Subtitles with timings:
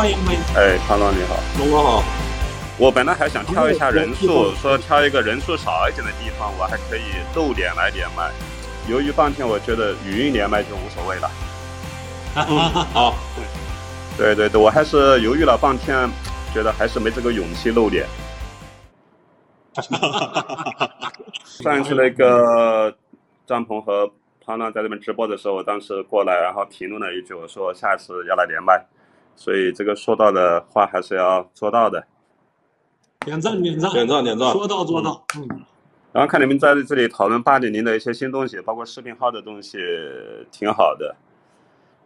[0.00, 0.40] 欢迎欢迎。
[0.56, 2.02] 哎，康总你好，龙哥好。
[2.78, 7.02] 我本来还想挑一下人数，说挑一个人数少一点的地方，我还可以
[7.34, 8.30] 露脸来连麦。
[8.88, 11.30] 由于半天，我觉得语音连麦就无所谓了。
[12.94, 13.14] 好，
[14.16, 16.08] 对对对，我还是犹豫了半天，
[16.54, 18.06] 觉得还是没这个勇气露脸。
[21.44, 22.90] 上一次那个
[23.46, 24.10] 张鹏和
[24.46, 28.82] 潘浪在那边直播的时候，我当时过来，然后评论了一句，我说下次要来连麦，
[29.36, 32.04] 所以这个说到的话还是要做到的。
[33.20, 35.24] 点赞点赞点赞点赞，说到做到。
[35.36, 35.46] 嗯，
[36.12, 39.78] 然后看你们在这里讨论八点零的一些新东西，包括视频号的东西，
[40.50, 41.14] 挺好的。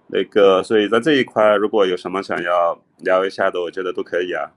[0.09, 4.51] 那个，所以在这一块，如果有什么想要聊一下的，我觉得都可以啊。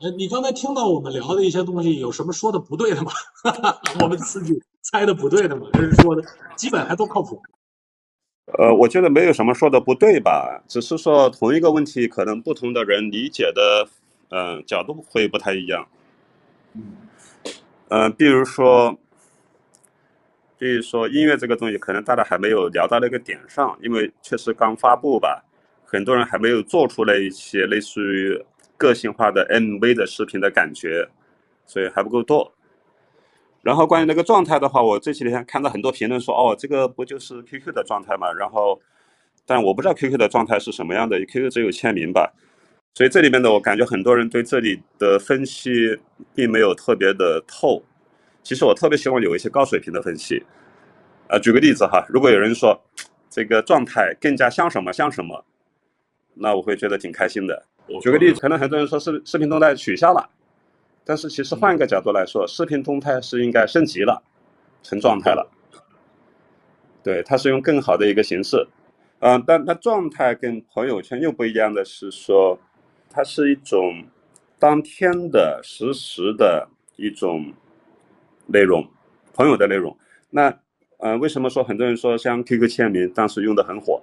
[0.00, 3.10] 哎，你刚才听到我们聊的一些东西，有什么说的不对的吗？
[4.00, 5.66] 我们自己猜的不对的吗？
[5.72, 6.22] 还是说的
[6.56, 7.42] 基本还都靠谱？
[8.56, 13.88] 呃，我觉得没有什么说的不对吧，只是说同一个问题，可能不同的人理解的。
[14.30, 15.88] 嗯，角度会不太一样。
[17.88, 18.98] 嗯，比如说，
[20.58, 25.42] 比如说音乐这个东西，可能大家还没有聊到那个点上，因为确实刚发布吧，
[25.86, 28.44] 很多人还没有做出来一些类似于
[28.76, 31.08] 个性化的 MV 的视频的感觉，
[31.64, 32.52] 所以还不够多。
[33.62, 38.32] 然后关于那个状态的话，我这几天看到很多评论说，哦，这个不就是 QQ 的状态嘛？
[38.32, 38.80] 然后，
[39.44, 42.32] 但我不知道 QQ 的状态是什么样的，QQ 只有签名吧。
[42.94, 45.98] 所以这里面呢，我感觉很多人对这里的分析
[46.34, 47.82] 并没有特别的透。
[48.42, 50.42] 其实我特别希望有一些高水平的分析。
[51.28, 52.80] 呃，举个例子哈，如果有人说
[53.28, 55.44] 这个状态更加像什么像什么，
[56.34, 57.66] 那我会觉得挺开心的。
[58.00, 60.28] 举个例子，可能很多人说视视频动态取消了，
[61.08, 64.22] 但是其实换一个角度来说，视频动态是应该升级了，
[64.82, 65.50] 成状态了。
[67.02, 68.68] 对，它是用更好的一个形式。
[69.20, 72.58] 嗯，但它状态跟朋友圈又不一样的是说。
[73.10, 74.04] 它是一种
[74.58, 77.54] 当天的实时的一种
[78.46, 78.86] 内容，
[79.32, 79.96] 朋友的内容。
[80.28, 80.54] 那
[80.98, 84.02] 呃，为什么说很多人说像 QQ 签名当时用的很火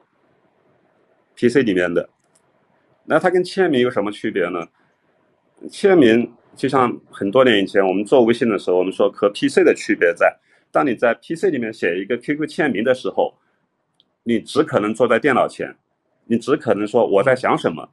[1.35, 2.09] ？PC 里面的，
[3.03, 4.67] 那它跟签名有什么区别呢？
[5.69, 10.35] 签名就像很多年以前我们做微信的时候，我们说和 PC 的区别在，
[10.71, 13.33] 当你在 PC 里面写一个 QQ 签名的时候，
[14.23, 15.75] 你只可能坐在电脑前，
[16.25, 17.89] 你只可能说我在想什么。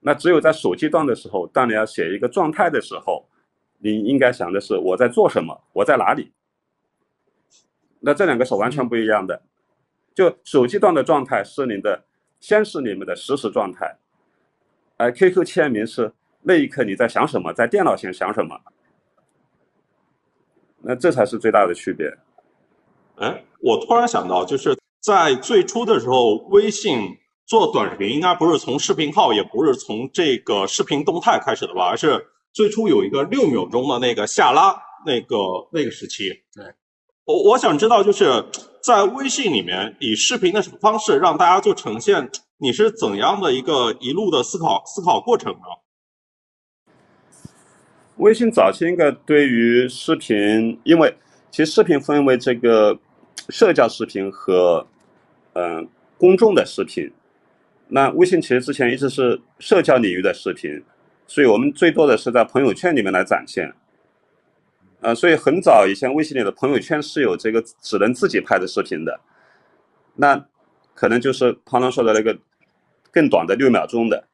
[0.00, 3.26] 那只有在手机端的时候，当你要写一个状态的时候，
[3.78, 6.32] 你应该想的是我在做什么，我在哪里。
[8.00, 9.42] 那这两个是完全不一样的。
[10.14, 12.04] 就手机端的状态是你的，
[12.38, 13.96] 先是你们的实时状态，
[14.96, 16.12] 而 QQ 签名是
[16.44, 18.56] 那一刻你在想什么，在电脑前想什么。
[20.82, 22.06] 那这才是最大的区别。
[23.16, 27.18] 哎，我突然想到，就是在最初的时候，微信。
[27.46, 35.36] 做短视频应该不是从视频号，也不是从这个视频动态开始的吧，而是最初有一个六秒钟的那个下拉那个
[35.70, 36.30] 那个时期。
[36.54, 36.64] 对，
[37.26, 38.42] 我我想知道，就是
[38.82, 45.58] 在微信里面以视频的方式让大家就呈现你是怎样的一个一路的思考思考过程呢？
[48.16, 51.14] 微信早期应该对于视频，因为
[51.50, 52.98] 其实视频分为这个
[53.48, 54.86] 社交视频和
[55.54, 57.10] 嗯公众的视频。
[57.88, 60.82] 那微信其实之前一直是社交领域的视频，
[61.26, 63.72] 所以我们最多的是在朋友圈里面来展现。
[65.00, 69.20] 呃，所以很早以前微信里的朋友圈是有这个只能自己拍的视频的，
[70.14, 70.46] 那
[70.94, 72.38] 可能就是庞龙说的那个
[73.10, 74.24] 更短的六秒钟的。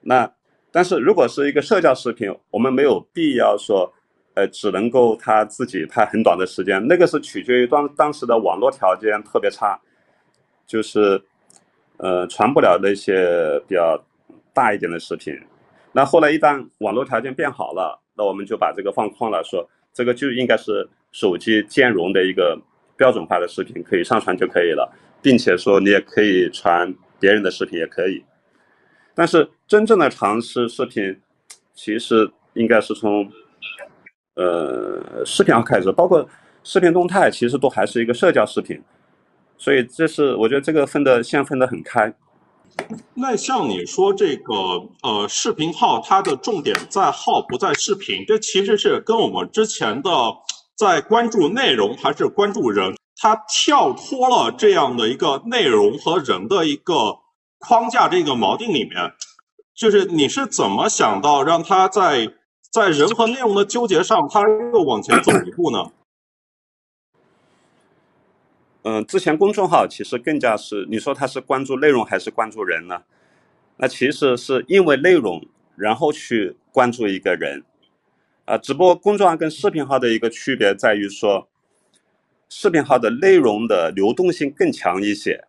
[0.00, 0.32] 那
[0.72, 3.92] 但是如果是一个社交视频，我们没有必要说，
[4.34, 9.78] 呃，只能够他自己拍很短的时间，那个是取决于当当时的网络条件特别差，
[10.66, 11.22] 就是。
[11.98, 13.96] 呃，传不了那些比较
[14.52, 15.32] 大一点的视频。
[15.92, 22.60] 那后来一旦网络条件变好了，那我们就把这个放宽了，说这个就应该是手机兼容的一个
[22.96, 24.90] 标准化的视频，可以上传就可以了，
[25.22, 28.24] 并且说你也可以传别人的视频也可以。
[29.14, 31.20] 但是真正的尝试视频，
[31.74, 33.30] 其实应该是从
[34.36, 36.26] 呃视频号开始，包括
[36.62, 38.82] 视频动态，其实都还是一个社交视频。
[39.58, 42.12] 所以这是我觉得这个分的线分得很开。
[43.14, 44.54] 那像你说这个
[45.02, 50.10] 呃视频号，它的重点在号不在视频，这其实是跟我们之前的
[50.74, 57.18] 在关注内容还是关注人，它跳脱了这样的一个内容和人的一个
[57.64, 59.12] 框架这个锚定里面，
[59.72, 62.28] 就是你是怎么想到让它在
[62.70, 64.42] 在人和内容的纠结上，它
[64.72, 65.92] 又往前走一步呢？
[68.82, 73.04] 嗯，之前公众号其实更加是，你说他是关注内容还是关注人呢？
[73.76, 77.62] 那其实是因为内容，然后去关注一个人。
[78.44, 81.48] 啊，只不过公众号跟视频号的一个区别在于说，
[82.48, 85.44] 视频号的内容的流动性更强一些。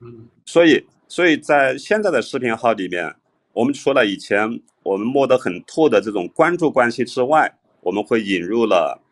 [0.00, 3.16] 嗯所以，所以在现在的视频号里面，
[3.52, 9.02] 我们除了以前我们摸得很透的这种关注关系之外，我们会引入了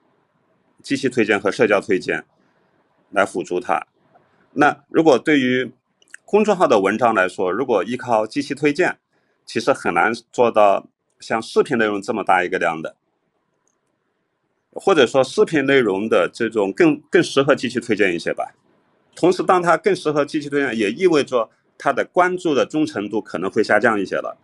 [0.83, 2.25] 机器推荐和社交推荐
[3.11, 3.87] 来辅助它。
[4.53, 5.73] 那如果对于
[6.25, 8.99] 公众号的文章来说，如果依靠机器推荐，
[9.45, 10.87] 其实很难做到
[11.21, 12.97] 像视频内容这么大一个量的，
[14.73, 18.55] 或者说视频内容的这种更更适合机器推荐一些吧。
[19.17, 21.49] 同时，当它更适合机器推荐，也意味着
[21.79, 24.37] 它的关注的忠诚度可能会下降一些了。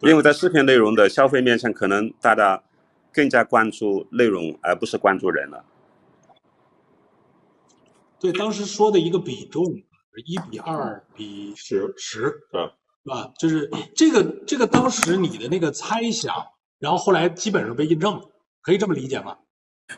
[0.00, 2.62] 因为在视频内容的消费面前，可能大家
[3.12, 5.64] 更加关注内容，而不是关注人了。
[8.20, 9.64] 对，当时说的一个比重，
[10.26, 13.32] 一比二比十十，对是吧？
[13.38, 16.34] 就是这个这个当时你的那个猜想，
[16.78, 18.22] 然后后来基本上被印证了，
[18.60, 19.38] 可以这么理解吗？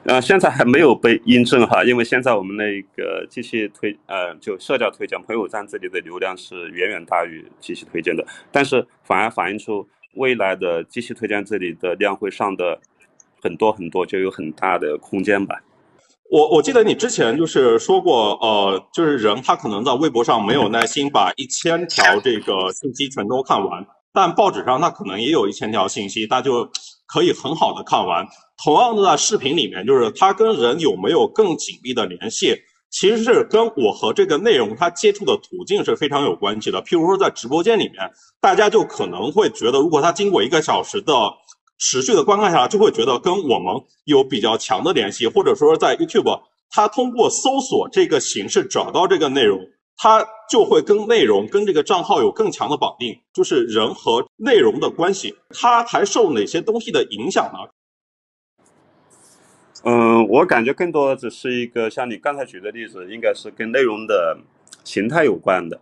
[0.05, 12.81] 呃，现在还没有被印证哈，因为现在我们那个机器推呃，就社交推荐朋友站这里的流量是远远大于机器推荐的，但是反而反映出未来的机器推荐这里的量会上的
[13.43, 15.57] 很多很多，就有很大的空间吧。
[16.31, 26.71] 我我记得你之前就是说过，呃，就是人他可能在微博上没有耐心把一千条这个信息全都看完，但报纸上他可能也有一千条信息，他就
[27.07, 28.25] 可以很好的看完。
[28.63, 32.55] 同样的，在视频里面，就是他跟人有没有更紧密的联系，
[32.91, 36.83] 其实是跟我和这个内容他接触的途径是非常有关系的。
[36.83, 38.11] 譬如说，在直播间里面，
[38.41, 41.15] 大家就可能会觉得，如果他经过一个小时的
[41.79, 43.75] 持续的观看下来，就会觉得跟我们
[44.05, 49.59] 有比较强的联系，或者说在 YouTube，他通过搜索这个形式找到这个内容，
[49.97, 57.59] 它就会跟内容跟这个账号有更强的绑定，就是人和内容的关系，它还受哪些东西的影响呢？
[59.83, 64.37] 嗯，我感觉更多的只是一个像你刚才举的例子，应该是跟内容的
[64.85, 65.81] 形态有关的。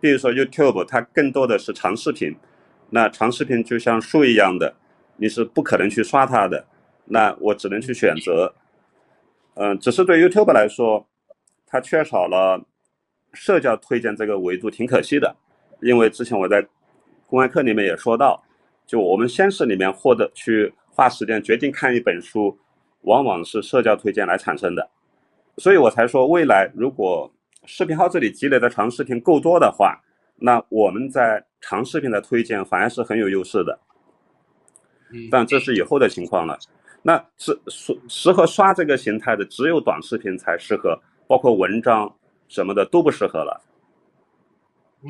[0.00, 2.34] 比如说 YouTube，它更多的是长视频，
[2.88, 4.74] 那长视频就像书一样的，
[5.18, 6.64] 你是不可能去刷它的，
[7.04, 8.54] 那我只能去选择。
[9.54, 11.06] 嗯，只是对 YouTube 来说，
[11.66, 12.64] 它缺少了
[13.34, 15.36] 社交推荐这个维度，挺可惜的。
[15.82, 16.66] 因为之前我在
[17.26, 18.42] 公开课里面也说到，
[18.86, 22.58] 就我们先是里面获得去花时间决定看一本书。
[23.02, 24.90] 往往是社交推荐来产生的，
[25.56, 27.32] 所以我才说，未来如果
[27.64, 30.00] 视频号这里积累的长视频够多的话，
[30.36, 33.78] 那我们在长视频的推荐反而是很有优势的。
[35.30, 36.58] 但这是以后的情况了。
[37.02, 42.16] 那是适适合刷这个形态的，只有短视频才适合，包括文章
[42.48, 43.60] 什么的都不适合了。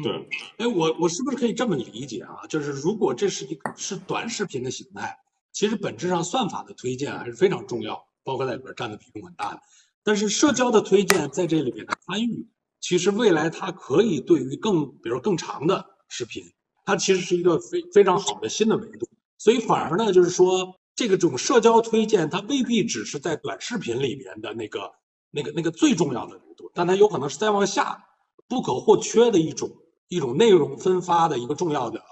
[0.02, 0.12] 对，
[0.56, 2.46] 哎，我我是不是可以这么理解啊？
[2.48, 5.18] 就是如果这是一个是短视频的形态。
[5.52, 9.60] 其实本质上算法的推荐还是非常重要，包括在里边占的比重很大的。
[10.02, 12.48] 但是社交的推荐在这里边的参与，
[12.80, 16.42] 其实未来它可以对于更，比如更长的视频，
[16.84, 19.06] 它其实是一个非非常好的新的维度。
[19.38, 24.90] 所以反而呢，就是说这个种社交推荐，它未必只是在短视频里面的那个
[25.30, 28.04] 那个那个最重要的维度，但它有可能是再往下
[28.48, 29.70] 不可或缺的一种
[30.08, 32.02] 一种内容分发的一个重要的。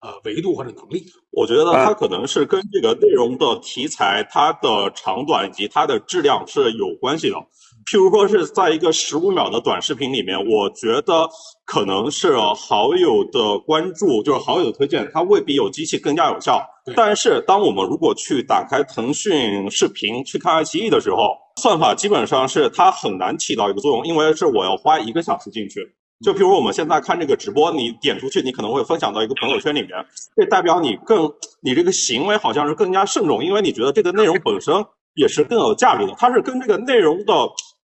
[0.00, 7.36] 呃，维度或者能力，我觉得它可能是跟这个内容的题材、它的长短以及它的质量是有关系的。
[7.84, 11.28] 譬如说是在一个十五秒的短视频里面，我觉得
[11.66, 16.64] 可能是好友的关注，就是好友的推荐，它未必有机器更加有效。
[16.96, 25.80] 但是，当我们如果去打开腾讯视频去看爱奇艺的时候，算法基本上是它很难起到一个作用，因为是我要花一个小时进去。
[26.22, 29.90] 就比如我们现在看这个直播，你点出去，你可能会分享到一个朋友圈里面，
[30.36, 34.74] 这代表你更，你这个行为好像是更加慎重，因为你觉得这个内容本身
[35.14, 36.14] 也是更有价值的。
[36.18, 37.32] 它是跟这个内容的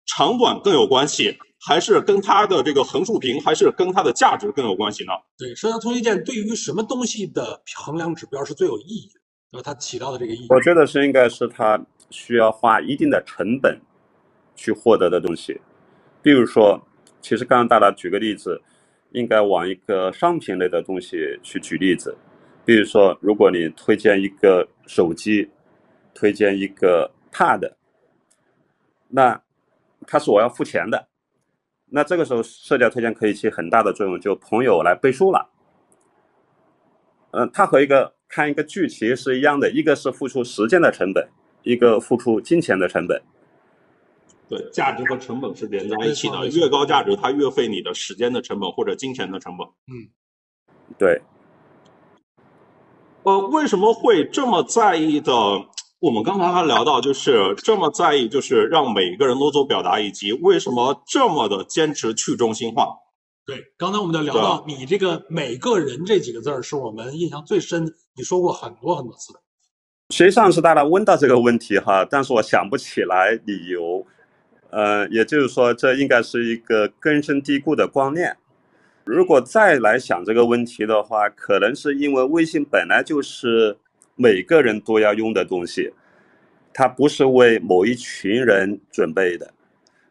[0.07, 1.37] 长短更有关系，
[1.67, 5.11] 还是跟它的这个横竖屏，还是跟它的价值更有关系呢？
[5.37, 9.19] 对，社交推荐对于什么东西的衡量指标是最有意义的？
[9.51, 13.79] 那它起到的这个意义，我觉得是应该是它需要花一定的成本
[14.55, 15.61] 去获得的东西，
[16.23, 16.81] 比如说。
[17.23, 18.61] 其实刚刚大家举个例子，
[19.13, 22.15] 应该往一个商品类的东西去举例子，
[22.65, 25.49] 比如说，如果你推荐一个手机，
[26.13, 27.71] 推荐一个 Pad，
[29.07, 29.41] 那
[30.05, 31.07] 它是我要付钱的，
[31.89, 35.49] 那这个时候社交推荐可以起很大的作用，就朋友来背书了。
[37.31, 41.25] 嗯，它和一个看一个剧其实是一样的，一个是付出时间的成本，
[41.63, 43.21] 一个付出金钱的成本。
[44.57, 49.67] 对，价值和成本是连在一起的，越高价值它越费你的时间的成本或者金钱的成本。
[49.87, 50.09] 嗯
[50.97, 51.21] 对，
[53.23, 55.31] 呃，为什么会这么在意的？
[55.99, 62.89] 我们刚才还聊到，就是这么在意，就是让每一个人都做表达，以及为什么这么的坚持去中心化。
[63.45, 67.93] 对，刚才我们就聊到你这个“每个人”这几个字儿，是我们印象最深的。
[68.17, 69.33] 你说过很多很多次。
[70.09, 74.05] 实际上是大家问到这个问题哈，但是我想不起来理由。
[74.73, 78.35] 呃，也就是说，这应该是一个根深蒂固的观念。
[79.03, 83.77] 如果再来想这个问题的话，可能是因为微信本来就是
[84.15, 85.93] 每个人都要用的东西，
[86.73, 89.53] 它不是为某一群人准备的。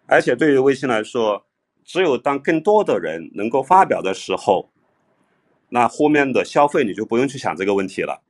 [0.06, 1.44] 而且对于微信来说，
[1.84, 4.70] 只有当更多的人能够发表的时候，
[5.70, 8.22] 那后面的消费你就不用去想这个问题了。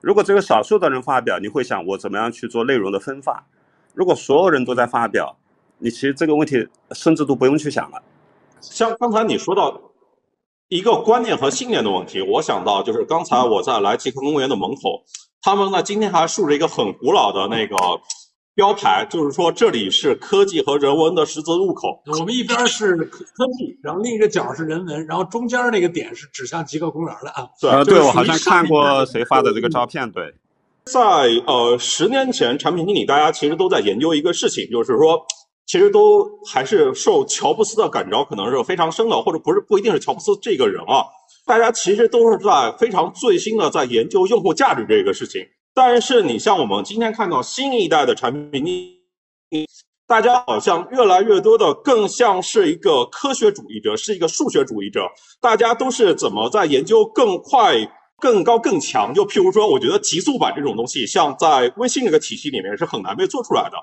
[0.00, 3.46] 如果只有少数的人发表，你会想我怎么样去做内容的分发；
[3.92, 5.36] 如果所有人都在发表，
[5.78, 8.02] 你其实这个问题甚至都不用去想了。
[8.60, 9.80] 像刚才你说到
[10.68, 15.02] 一个观念和信念的问题，我想到就是刚才我在来极客公园的门口，
[15.42, 17.76] 他们呢今天还竖着一个很古老的那个
[18.54, 22.00] 标牌，就是说这里是科技和人文的十字路口。
[22.06, 27.48] 我们一边是科科技，然后另一个角是人文，然后中间那个点是指向极客公园的啊。
[27.60, 30.32] 对，呃，就是对我好像看过谁发的这个照片，对，
[30.84, 31.02] 在
[31.46, 35.20] 呃十年前，产品经理大家其实都在研究一个事情，就是说，
[35.66, 41.04] 其实都还是受乔布斯的感召，可能是非常深的，或者不是不一定是乔布斯这个人啊，
[41.46, 45.46] 大家其实都是在非常最新的在研究用户价值这个事情。
[45.74, 48.74] 但是你像我们今天看到新一代的产品经
[49.50, 49.66] 理，
[50.06, 55.08] 大家好像越来越多的更像是一个科学主义者，是一个数学主义者，
[55.40, 57.74] 大家都是怎么在研究更快、
[58.20, 59.12] 更高、更强。
[59.14, 63.76] 就譬如说，我觉得极速版这种东西，像在微信这个体系里面是很难被做出来的。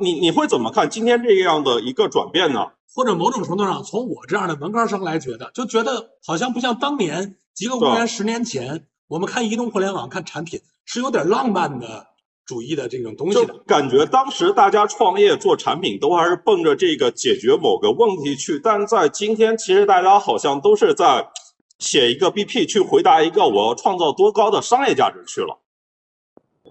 [0.00, 2.72] 你你会怎么看今天这样的一个转变呢？
[2.94, 12.06] 或者某种程度上，从我这样的文科生来觉得，就觉得好像不像当年极客公园十年前，我们看移动互联网、看产品是有点浪漫的
[12.46, 13.58] 主义的这种东西就的。
[13.66, 21.28] 感觉当时大家创业做产品都还是奔着这个解决某个问题去，但在今天，其实大家好像都是在
[21.78, 25.58] 写一个 BP 去回答一个我要创造多高的商业价值去了。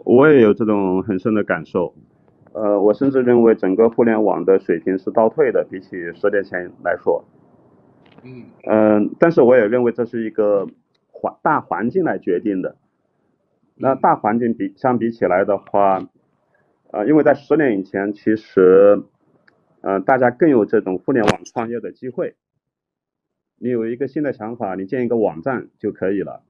[0.05, 1.93] 我也有这种很深的感受。
[2.53, 7.25] 呃，我甚至认为整个互联网的水平是倒退的，比起十年前来说。
[8.23, 10.67] 嗯，嗯、但是我也认为这是一个
[11.11, 12.75] 环大环境来决定的。
[13.75, 16.07] 那大环境比相比起来的话，
[16.91, 19.03] 呃，因为在十年以前，其实，
[19.81, 22.35] 呃，大家更有这种互联网创业的机会。
[23.57, 26.43] 你有一个新的想法，你建一个网站就可以了。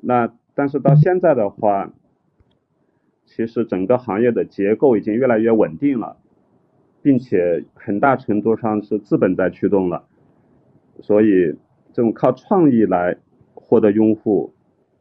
[0.00, 1.92] 那但是到现在的话，
[3.34, 6.18] 其实整个行业的结构已经越来越稳定了，
[7.02, 10.04] 并且很大程度上是资本在驱动了。
[11.00, 11.56] 所以
[11.94, 13.16] 这种靠创意来
[13.54, 14.52] 获得用户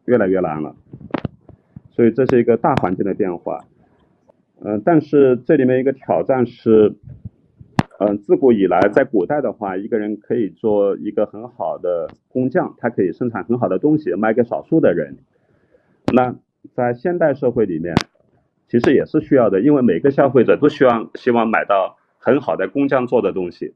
[0.06, 0.76] 越来越难了，
[1.90, 3.66] 所以这是一个大环境的变化。
[4.64, 6.96] 嗯、但是这里面一个挑战是，
[8.00, 15.18] 嗯、自古以来，在古代的话，一个人可以做一个很好的工匠，他可以生产很好的东西卖给少数的人。
[16.14, 16.36] 那
[16.74, 17.96] 在现代社会里面，
[18.72, 23.76] 其实也是需要的，因为每个消费者都希望希望买到很好的工匠做的东西。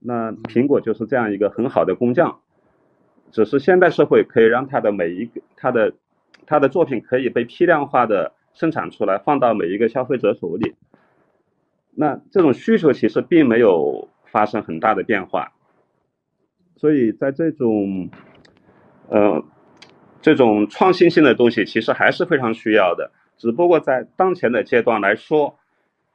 [0.00, 2.40] 那苹果就是这样一个很好的工匠，
[3.30, 5.92] 只是现代社会可以让它的每一个它的
[6.44, 10.74] 它的作品可以被批量化的生产出来，放到每一个消费者手里。
[11.94, 15.52] 那这种需求其实并没有发生很大的变化，
[16.74, 18.10] 所以在这种
[19.08, 19.44] 呃
[20.20, 25.58] 这种创新性的东西其实还是非常需要的，只不过在当前的阶段来说，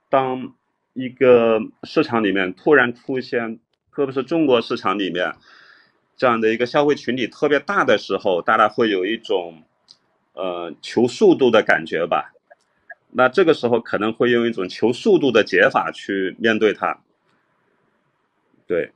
[0.09, 0.53] 当
[0.93, 3.59] 一个市场里面突然出现，
[3.93, 5.35] 特别是中国市场里面
[6.17, 9.63] 这样的一个消费群体特别大的时候，大家会有一种
[10.33, 12.33] 呃求速度的感觉吧。
[13.11, 16.99] 那这个时候可能会用一种求速度的解法去面对它。
[18.67, 18.91] 对，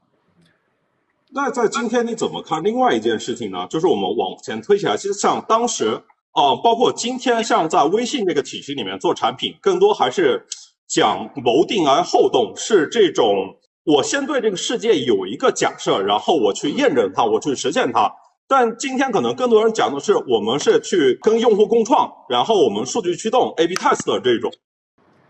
[1.30, 3.68] 那在今天你怎么看另外一件事情呢？
[3.70, 6.02] 就是我们往前推起来，其实像当时
[6.36, 10.46] 啊、包括今天，像在微信这个体系里面做产品，更多还是
[10.86, 18.14] 讲谋定而后动，是这种我先对这个世界有一个假设，然后我去验证它，我去实现它。
[18.50, 24.52] 但今天可能更多人讲的是，我们是去跟用户共创，然后我们数据驱动 A/B test 的这种。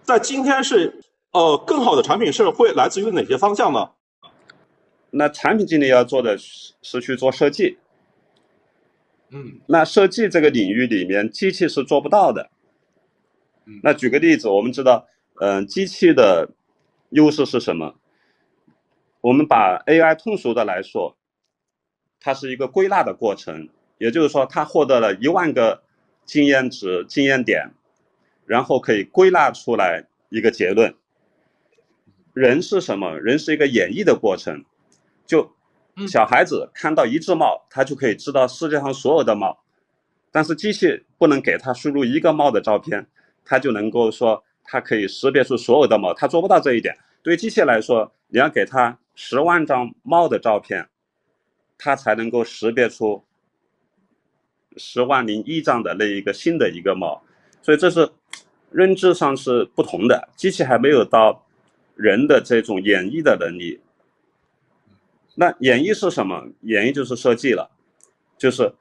[0.02, 1.02] 在今天是
[1.34, 3.92] 呃更好的产品是会来自于哪些方向呢？
[5.12, 7.78] 那产品经理要做的是去做设计。
[9.36, 12.50] 嗯那设计这个领域里面，机器是做不到的
[13.66, 13.82] 嗯。
[13.84, 15.06] 那举个例子，我们知道，
[15.42, 16.50] 嗯、机器的
[17.10, 17.96] 优势是什么？
[19.20, 21.18] 我们把 AI 通俗的来说，
[22.20, 25.84] 它是一个归纳的过程，也就是说，它获得了一万个
[26.26, 27.72] 经验值、经验点，
[28.46, 30.96] 然后可以归纳出来一个结论。
[32.34, 33.20] 人是什么？
[33.20, 34.64] 人是一个演绎的过程。
[35.26, 35.55] 就
[36.08, 39.58] 小孩子看到一只猫，他就可以知道世界上所有的猫，
[40.32, 43.08] 但是机器不能给他输入一个猫的照片，
[43.46, 46.98] 他就能够说它可以识别出所有的猫，他做不到这一点。
[47.24, 50.90] 对机器来说，你要给他十万张猫的照片，
[51.78, 53.24] 它才能够识别出
[54.78, 57.24] 十万零一张的那一个新的一个猫。
[57.62, 58.12] 所以这是
[58.70, 61.42] 认知上是不同的，机器还没有到。
[61.98, 63.80] 人的这种演绎的能力，
[65.36, 66.48] 那演绎是什么？
[66.62, 67.70] 演绎就是设计了，
[68.38, 68.74] 就是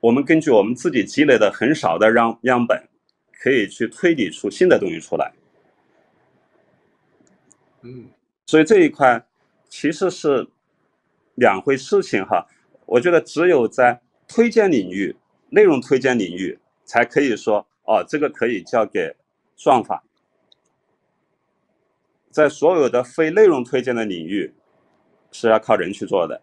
[0.00, 2.88] 我们根据我们自己积累的很少的样样本，
[3.40, 5.32] 可以去推理出新的东西出来。
[7.82, 8.08] 嗯，
[8.46, 9.26] 所以这一块
[9.68, 10.48] 其实是
[11.34, 12.46] 两回事情哈。
[12.86, 15.14] 我觉得只有在推荐领域、
[15.50, 19.14] 内容推荐领域，才可以说哦，这个可以交给
[19.56, 20.04] 算法。
[22.30, 24.54] 在所有的非内容推荐的领域，
[25.32, 26.40] 是要靠人去做的。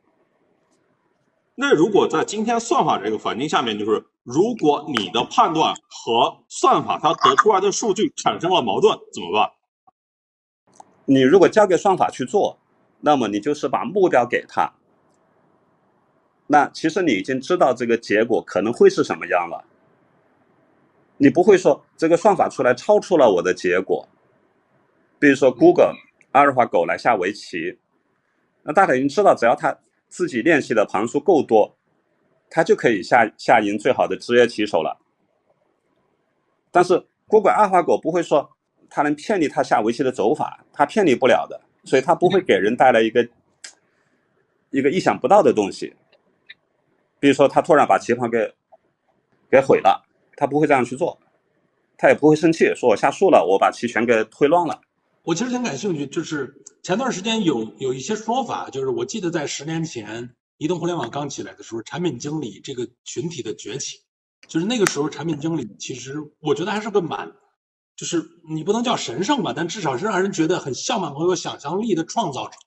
[1.55, 9.51] 那如果在今天算法这个环境下面，就是如果你的判断和算法它得出来的数据产生了矛盾，怎么办？
[11.05, 12.57] 你如果交给算法去做，
[13.01, 14.73] 那么你就是把目标给他。
[16.47, 19.65] 那其实你已经知道这个结果可能会是什么样了。
[21.17, 24.07] 你不会说这个算法出来超出了我的结果。
[25.19, 25.95] 比如说，Google
[26.31, 27.77] 阿尔法狗来下围棋，
[28.63, 31.77] 那大家已经知道，只要他自己练习的盘数够多，
[32.49, 34.99] 他就可以下下赢最好的职业棋手了。
[36.71, 38.49] 但是，Google 阿尔法狗不会说
[38.89, 43.27] 他能骗你他下围棋的走法，他骗你不了的，所以他不会给人带来一个
[44.69, 45.95] 一个意想不到的东西。
[47.19, 48.53] 比如说，他突然把棋盘给
[49.49, 50.05] 给毁了，
[50.35, 51.19] 他不会这样去做，
[51.97, 54.79] 他也不会生气，说我下树了，我把棋全给推乱了。
[55.29, 63.97] 我其实挺感兴趣，就是前段时间有有一些说法，就是我记得在十年前移动互联网刚起来的时候，产品经理这个群体的崛起，
[64.47, 67.31] 就是那个时候产品经理其实我觉得还是个蛮，
[67.95, 72.57] 就是你不能叫神圣吧，但至少是让人觉得很向往和有想象力的创造者，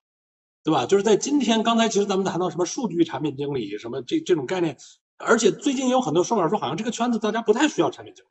[0.62, 0.87] 对吧？
[0.87, 4.77] 就是在今天，刚才其实咱们谈到什么数据产品经理什么这这种概念，
[5.16, 8.29] 而且最近有很多说法说，好像这个圈子大家不太需要产品经理。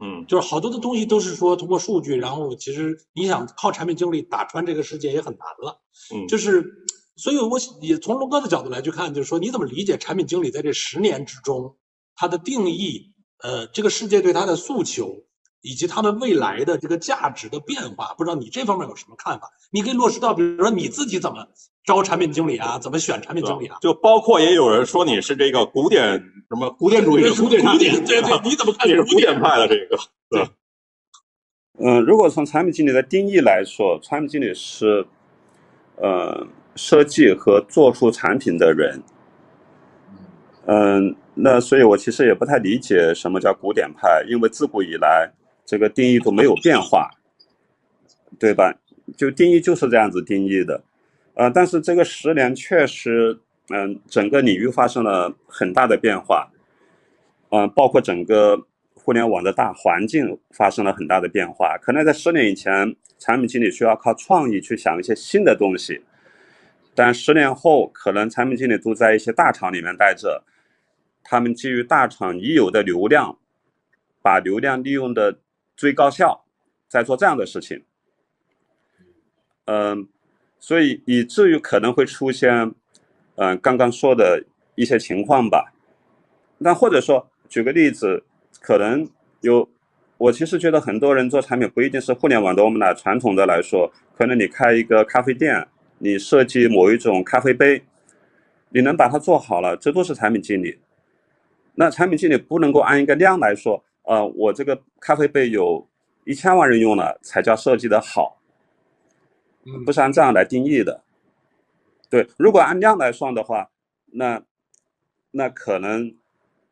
[0.00, 5.80] 嗯，就是好多的东西都是说通过数据，然后其实你想靠产品经理打穿这个世界也很难了。
[6.14, 6.64] 嗯，就是，
[7.16, 11.76] 所以我也从龙哥的角度来去看，就是说你怎么理解产品经理在这十年之中
[12.16, 15.24] 他的定义，呃，这个世界对他的诉求。
[15.62, 19.50] 以及他们未来的这个价值的变化，不知道你这方面有什么看法？
[19.70, 21.46] 你可以落实到，比如说你自己怎么
[21.90, 23.76] 招产品经理啊，怎么选产品经理啊？
[23.82, 26.16] 就包括也有人说你是这个古典
[26.48, 28.88] 什么古典主义，古典古典对对，你怎么看？
[28.88, 29.98] 你是古典派的这个？
[30.30, 30.48] 对。
[31.80, 35.04] 嗯，如果从产品经理的定义来说，产品经理是，
[35.96, 39.02] 呃，设计和做出产品的人。
[40.66, 45.32] 嗯，那所以我其实也不太理解什么叫古典派，因为自古以来。
[45.66, 47.08] 这个定义都没有变化，
[48.40, 48.74] 对吧？
[49.16, 50.82] 就定义就是这样子定义的，
[51.40, 56.52] 呃，但是这个十年确实，嗯，整个领域发生了很大的变化，
[57.48, 61.78] 嗯，包括整个互联网的大环境发生了很大的变化。
[61.78, 66.04] 可能在十年以前，产品经理需要靠创意去想一些新的东西，
[66.94, 70.44] 但十年后，可能产品经理都在一些大厂里面待着，
[71.24, 73.38] 他们基于大厂已有的流量，
[74.20, 75.38] 把流量利用的。
[75.74, 76.44] 最高效，
[76.88, 77.82] 在做这样的事情，
[79.64, 80.06] 嗯，
[80.60, 82.72] 所以以至于可能会出现，
[83.34, 84.44] 嗯，刚刚说的
[84.76, 85.72] 一些情况吧。
[86.58, 88.22] 那或者说，举个例子，
[88.60, 89.08] 可能
[89.40, 89.68] 有，
[90.18, 95.66] 我其实觉得很多人做产品不一定是互联网的，我们拿传统的来说，可能你开一个咖啡店，
[95.98, 97.82] 你设计某一种咖啡杯，
[98.68, 100.78] 你能把它做好了，这都是产品经理。
[101.74, 103.82] 那产品经理不能够按一个量来说。
[104.02, 105.86] 呃，我这个咖啡杯有
[106.24, 108.39] 一千万人用了才叫设计的好，
[109.84, 111.02] 不是按这样来定义的。
[112.08, 113.70] 对，如果按量来算的话，
[114.06, 114.42] 那
[115.30, 116.14] 那可能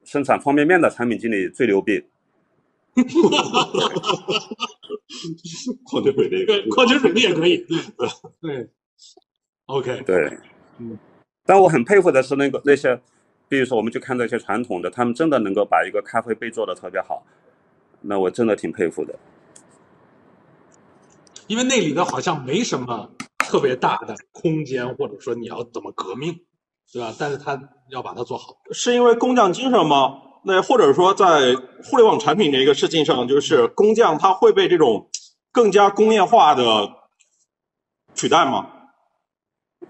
[0.05, 2.05] 生产方便面的产品经理最牛逼。
[5.85, 7.65] 矿泉水的，矿泉水的也可以。
[8.41, 8.69] 对
[9.67, 10.39] ，OK，对，
[10.79, 10.99] 嗯，
[11.45, 13.01] 但我很佩服的是那个那些。
[13.51, 17.25] 比如说，我们去看那些传统的，他们真的能够把一个咖啡杯做的特别好，
[18.03, 19.19] 那我真的挺佩服的。
[21.49, 26.39] 因为那里头好像没什么特别大的空间，或者说你要怎么革命，
[26.93, 27.13] 对吧？
[27.19, 28.57] 但是他要把它做好。
[28.71, 30.21] 是因为工匠精神吗？
[30.45, 35.09] 那或者说在互联网产品这个事情上，就是工匠他会被这种
[35.51, 36.89] 更加工业化的
[38.15, 38.71] 取代吗？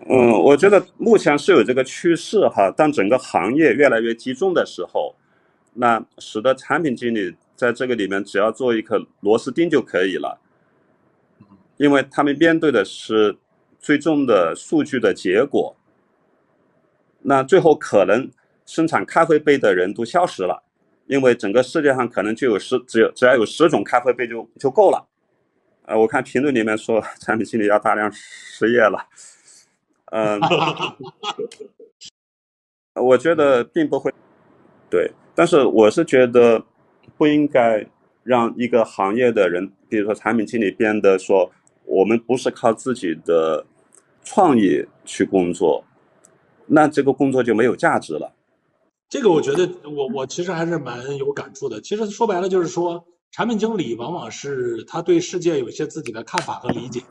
[0.09, 2.71] 嗯，我觉得目前是有这个趋势哈。
[2.71, 5.15] 当整个行业越来越集中的时候，
[5.75, 10.41] 那使得产品经理在这个里面只要做一颗螺丝钉就可以了，
[11.79, 13.39] 因为他们面对的是
[13.81, 15.75] 最终的数据的结果。
[17.23, 18.31] 那最后可能
[18.67, 20.63] 生产咖啡杯的人都消失了，
[21.07, 25.09] 因为整个世界上可能就有十只有只要有十种咖啡杯就就够了。
[25.87, 29.07] 呃，我看评论里面说产品经理要大量失业了。
[30.13, 30.41] 嗯，
[32.95, 34.13] 我觉得并不会，
[34.91, 36.65] 对，但是我是觉得
[37.17, 37.87] 不应该
[38.23, 41.51] 让一个行业的人，比如说产品经理，变得说
[41.89, 43.67] 我们不是靠自己的
[44.23, 45.83] 创意去工作，
[46.67, 48.35] 那这个工作就没有价值了。
[49.09, 51.81] 这个我觉得，我我其实还是蛮有感触的。
[51.81, 57.03] 其实说白了就是说，产品经理往往是他对世界有一些自己的看法和理解。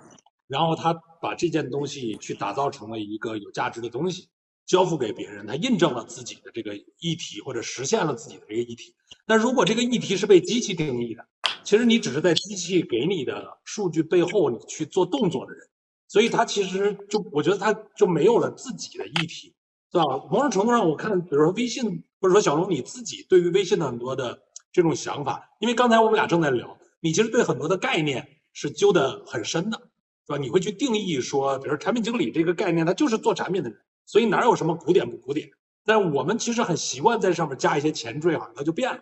[0.47, 4.29] 然后他把这件东西去打造成了一个有价值的东西，
[4.67, 8.93] 交付给别人，他印证了自己的这个议题或者实现了自己的这个议题。
[9.25, 11.25] 但如果这个议题是被机器定义的，
[11.63, 15.67] 其实你只是在机器给你的数据背后你去做动作的人，
[16.09, 19.55] 所以他其实就我觉得他就没有了自己的议题，
[19.91, 20.03] 是吧？
[20.29, 24.37] 某种程度上，我看比如说微信或者说小龙你自己对于微信的很多的
[24.73, 29.81] 这种想法，因为刚才我们俩正在聊，你其实对很多的概念是揪得很深的。
[30.29, 30.37] 是吧？
[30.37, 35.47] 你会去定义说，比如产品经理这个概念，他就是做产品的人，所以哪有什么古典不古典？
[35.85, 38.99] 但我们其实很习惯在上面加一些前缀，好像它就变了。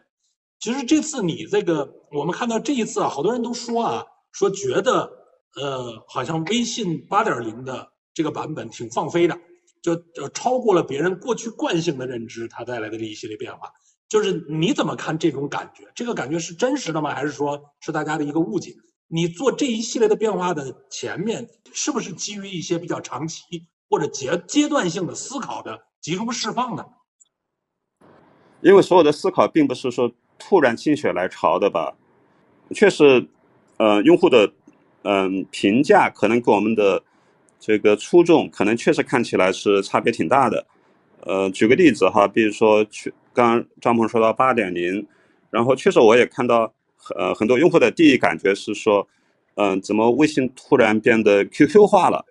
[0.60, 5.12] 其实这次你这个，我们看到这一次啊，好多人都说啊，说觉得
[5.56, 9.40] 呃，好像微信八点零的这个版本挺放飞的，
[9.82, 13.72] 就就超过了别人过去惯性的认知，它带来的这一系列变化。
[14.08, 15.84] 就是你怎么看这种感觉？
[15.96, 17.14] 这个感觉是真实的吗？
[17.14, 18.74] 还是说是大家的一个误解？
[19.08, 23.42] 你做这一系列的变化的前面，是不是基于一些比较长期
[23.90, 26.86] 或者阶阶段性的思考的集中释放呢？
[28.62, 31.96] 因为所有的思考并不是说突然心血来潮的吧，
[32.74, 33.28] 确实，
[33.78, 34.52] 呃，用户的
[35.04, 37.04] 嗯评价可能跟我们的
[37.60, 40.66] 这个初衷可能确实看起来是差别挺大的。
[41.22, 45.08] 呃，举个例子哈，比如说去刚张鹏说到八点零，
[45.50, 46.74] 然后确实我也看到。
[47.16, 49.08] 呃，很多用户的第一感觉是说，
[49.58, 52.26] 嗯，怎么微信突然变得 QQ 化了？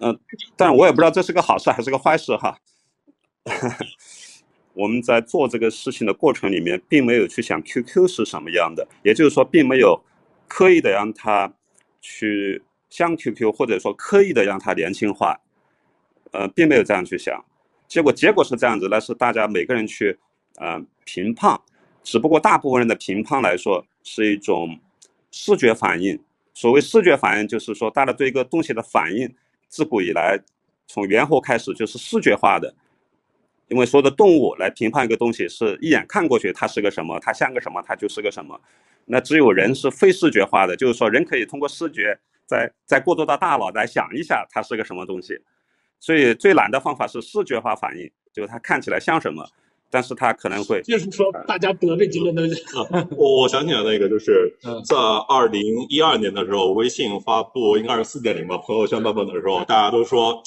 [0.00, 0.18] 嗯，
[0.56, 2.58] 但我也不知道这是个好事还是个坏事哈。
[4.74, 10.02] 我们在做这个事情的过程里面，并没有去想 QQ 是什么样的，也就是说，并没有
[10.48, 11.52] 刻意的让它
[12.00, 15.38] 去像 QQ，或者说刻意的让它年轻化，
[16.32, 17.44] 呃，并没有这样去想。
[17.86, 20.18] 结果结果是这样子，那是大家每个人去
[20.56, 21.60] 呃评判。
[22.02, 24.78] 只不过大部分人的评判来说是一种
[25.30, 26.18] 视觉反应。
[26.52, 29.32] 所谓视觉反应，就是说大家对一个东西的反应，
[29.74, 30.38] 自古以来
[30.86, 32.72] 从猿猴开始就是视觉化的。
[33.66, 38.60] 因为所有的动物来评判一个东西，是一眼看过去它是个什么，它像个什么，它就是个什么。
[39.06, 45.40] 那只有人是非视觉化的，就是说人可以通过视觉，再再过渡到大脑来想一下它是个什么东西。
[45.98, 49.44] 所以最难的方法是视觉化反应，就是它看起来像什么。
[49.94, 52.64] 但是他可能会，就是说，大家得这结论都是。
[53.16, 54.52] 我我想起来那个，就是
[54.84, 54.96] 在
[55.28, 60.42] 二零一二年的时候，微信发布应该是四点零吧，朋友圈版本的时候，大家都说，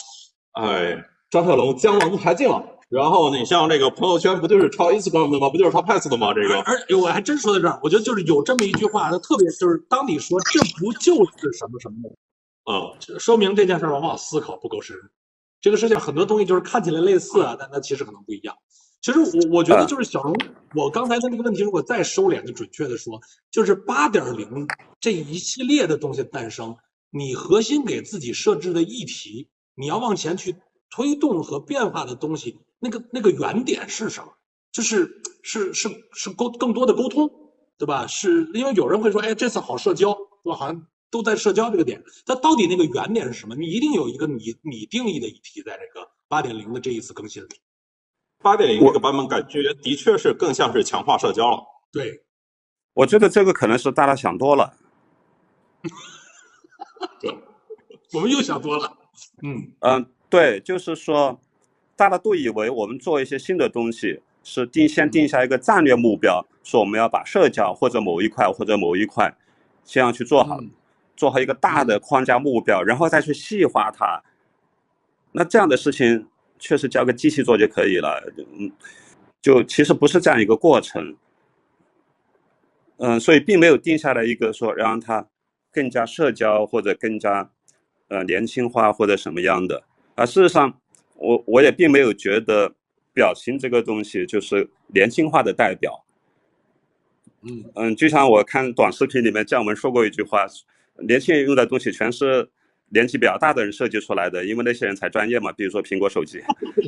[0.52, 2.62] 哎，张小龙江郎才尽了。
[2.90, 5.50] 然后你像这个朋友圈，不就是抄 Instagram 的吗？
[5.50, 6.34] 不就是抄 Pass 的吗？
[6.34, 6.60] 这个。
[6.60, 12.12] 而我还真说到这儿，我觉得就是有这么一句话，它特别就是当你说这不就是什么什么，
[12.66, 14.98] 啊，说明这件事往往思考不够深。
[15.62, 18.54] 这个事情很多东西就是看起来类似啊，但它其实可能不一样。
[19.02, 20.36] 其实我我觉得就是小龙，
[20.76, 24.68] 我刚才的那个问题，如果再收敛的准确的说，就是八点零
[25.00, 26.76] 这一系列的东西诞生，
[27.10, 30.56] 你核心给自己设置的议题，你要往前去
[30.90, 34.34] 推动和变化的东西，那个那个原点是什么？
[34.74, 37.32] 就是是是是沟更多的沟通，
[37.78, 38.08] 对吧？
[38.08, 40.58] 是因为有人会说，哎，这次好社交，对吧？
[40.58, 43.56] 好像都在社交这个点，它到底那个原点是什么？
[43.56, 47.50] 你一定有一个你你定义的议题在这个八点零的这一次更新里。
[48.42, 51.64] 八点零这个版本感觉的确是更像是强化社交了。
[51.92, 52.24] 对，
[52.94, 54.74] 我觉得这个可能是大家想多了。
[57.20, 57.38] 对，
[58.14, 58.98] 我们又想多了。
[59.44, 61.40] 嗯嗯，对，就是说，
[61.96, 69.34] 大家都以为我们做一些新的东西是定先定下一个战略目标，说我们要把社交或者某一块或者某一块
[69.84, 70.60] 先要去做好。
[71.16, 74.22] 做好一个大的框架目标，然后再去细化它。
[75.32, 76.28] 那这样的事情
[76.60, 78.72] 确实交个机器做就可以了，嗯，
[79.42, 81.16] 就其实不是这样一个过程。
[82.98, 85.28] 嗯，所以并没有定下来一个说让它
[85.72, 87.52] 更加社交或者更加
[88.08, 89.84] 呃年轻化或者什么样的。
[90.16, 90.80] 而，事实上，
[91.16, 92.74] 我我也并没有觉得
[93.14, 96.04] 表情这个东西就是年轻化的代表。
[97.44, 100.48] 嗯嗯，就像我看短视频里面姜文说过一句话，
[101.08, 102.50] 年轻人用的东西全是
[102.90, 105.52] 年纪比较大的人设计出来的，因为那些人才专业嘛。
[105.52, 106.42] 比如说苹果手机。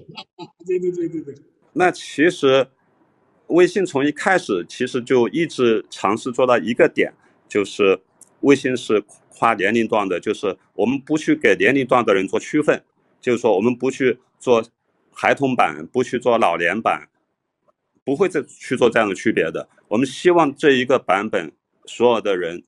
[0.66, 1.36] 对对对对对。
[1.74, 2.68] 那其实，
[3.48, 7.14] 微信从一开始其实就一直尝试做到一个点，
[7.48, 8.00] 就是
[8.42, 12.84] 微信是跨年龄段的，就是我们不去给年龄段的人做区分，
[13.22, 14.64] 就是说我们不去做
[15.12, 17.10] 孩童版，不去做老年版，
[18.04, 19.68] 不会再去做这样的区别的。
[19.88, 21.52] 我们希望这一个版本
[21.86, 22.64] 所有的人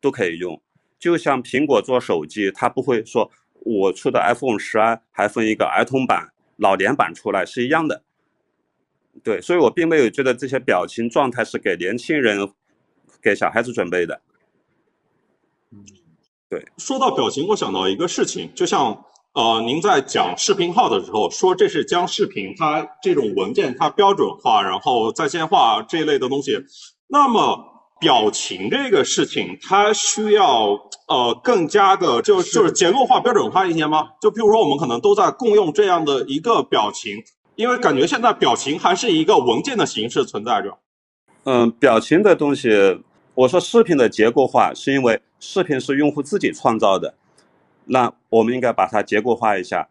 [0.00, 0.60] 都可以用，
[0.98, 3.30] 就像苹果做手机，它不会说
[3.60, 8.02] 我出的 iPhone 十二还分一个儿童版、老年版出来是一样的。
[9.22, 12.52] 对，所以我并没有觉得这些表情状态是给年轻人、
[13.20, 14.20] 给小孩子准备的。
[15.72, 15.84] 嗯，
[16.48, 16.64] 对。
[16.76, 26.64] 说到表情，我想到一个事情，就像呃，您在讲视频号的时候说，这是将视频它这种文件它标准化，然后在线化这一类的东西。
[27.08, 30.70] 那么表情这个事情，它需要
[31.08, 34.08] 呃更加的就就是结构化、标准化一些吗？
[34.20, 37.16] 就比如说，我们可能都在共用这样的一个表情。
[37.56, 40.78] 因为感觉现在表情还是一个文件的形式存在着。
[41.42, 42.70] 嗯，表情的东西，
[43.34, 47.14] 我说视频的结构化，是因为视频是用户自己创造的，
[47.86, 49.88] 那我们应该把它结构化一下。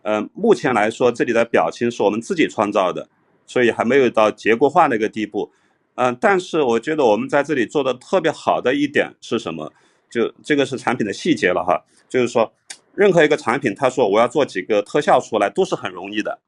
[0.00, 3.06] 嗯，目前来说，这里的表情是我们自己创造的，
[3.44, 5.52] 所以还没有到结构化那个地步。
[5.96, 9.72] 嗯，但是我觉得我们在这里做的特别好的一点是什么？
[10.08, 12.52] 就这个是产品的细节了哈，就是说，
[12.94, 16.40] 任何一个产品，他说我要做几个特效出来，都是很容易的。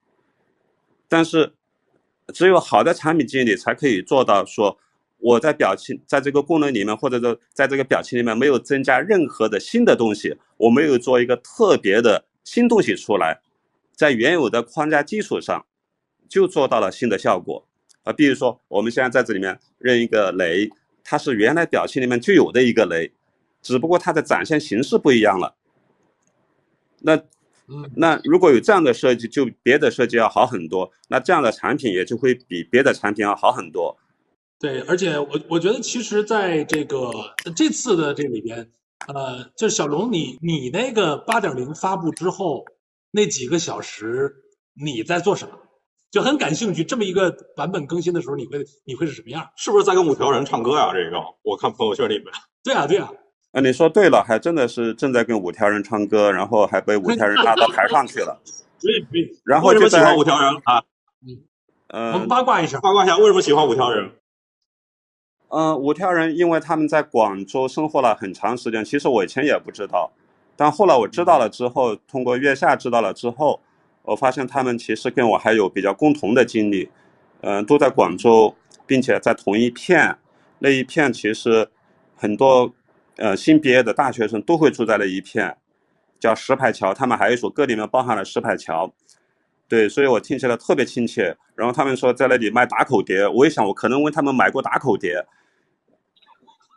[1.09, 1.53] 但是，
[2.35, 4.79] 只有好的产品经理才可以做到说，
[5.19, 13.41] 我在表情在这个功能里面，或者说在这个表情里面没有增加任何的新的东西，我没有做一个特别的新东西出来，
[13.95, 15.65] 在原有的框架基础上，
[16.29, 17.65] 就做到了新的效果
[18.03, 18.13] 啊。
[18.13, 20.71] 比如说，我们现在在这里面认一个雷，
[21.03, 23.13] 它是原来表情里面就有的一个雷，
[23.61, 25.55] 只不过它的展现形式不一样了。
[27.01, 27.23] 那。
[27.95, 33.97] 那如果有这样的设计，就别的设计要好很多，那这样的产品也就会比别的产品要好很多。
[34.59, 37.11] 对，而且我我觉得其实在这个
[37.57, 38.69] 这次的这里边，
[39.07, 42.67] 呃，就是小龙，你你那个八点零发布之后
[43.11, 44.35] 那几个小时
[44.75, 45.55] 你在做什么？
[46.13, 49.49] 就很感兴趣，这么一个版本更新的时候，你会你会是什么样？
[49.57, 50.93] 是不是在跟五条人唱歌呀？
[50.93, 52.27] 这个我看朋友圈里面。
[52.63, 53.11] 对啊，对啊。
[53.53, 58.39] 啊，你说对了，还真的是正在跟五条人唱歌，然后还被五条人拉到台上去了。
[58.79, 59.35] 对对。
[59.45, 60.85] 然后就喜欢五条人啊？
[61.27, 61.43] 嗯。
[61.89, 64.11] 呃，我们八卦一下，八卦一下，为什么喜欢五条人？
[65.49, 70.11] 嗯，五条人因为他们在广州生活了很长时间，其实我以前也不知道，
[70.57, 73.61] 但后来我知道了之后，通过月下知道了之后，
[74.03, 76.91] 我发现他们其实跟我还有比较共同的经历，
[77.41, 78.55] 嗯，都在广州，
[78.87, 80.19] 并且在同一片，
[80.59, 81.69] 那一片其实
[82.17, 82.75] 很多。
[83.17, 85.59] 呃，新毕业的大学生都会住在那一片，
[86.19, 86.95] 叫石牌桥。
[86.95, 88.91] 他们还有一首歌里面包含了石牌桥，
[89.69, 91.37] 对，所以我听起来特别亲切。
[91.55, 95.25] 然后他们说在那里卖打口碟，我一想，我可能问他们买过打口碟。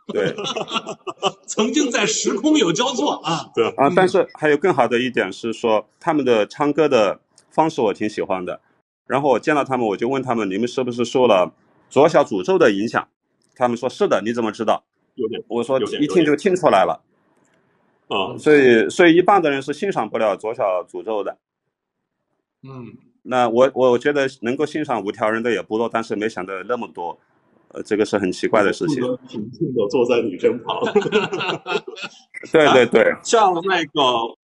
[0.08, 0.36] 对，
[1.46, 3.50] 曾经在时空有交错啊。
[3.54, 8.60] 对啊，但是还有更好的一点是说，他们的唱歌的方式我挺喜欢的。
[9.06, 11.52] 然后我见到他们，我就问他们，你们是不是受了
[11.88, 13.08] 左小诅咒的影响？
[13.54, 14.84] 他们说是的，你怎么知道？
[15.14, 17.00] 有点，我说一听就听出来了，
[18.08, 21.38] 啊，所以所以一半的人是欣赏不了左小诅咒的，
[22.62, 27.18] 嗯，那我我觉得能够欣赏五条人的也不多，但是没想到那么多，
[27.76, 29.02] 呃，这个是很奇怪的事情。
[29.28, 30.80] 平静的坐在你身旁，
[32.50, 34.00] 对对对， 像那个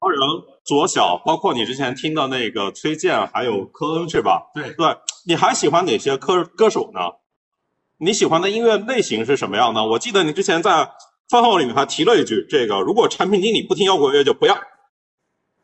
[0.00, 0.18] 超人
[0.64, 4.50] 左小，包括你之前听的那个崔健，还有科恩是吧？
[4.52, 7.00] 对对，你还喜欢哪些歌歌手呢？
[7.98, 9.87] 你喜欢的音乐类型是什么样的？
[9.87, 10.90] 我记得你之前在
[11.30, 14.58] 饭后里面还提了一句，这个如果产品经理不听摇滚乐就不要。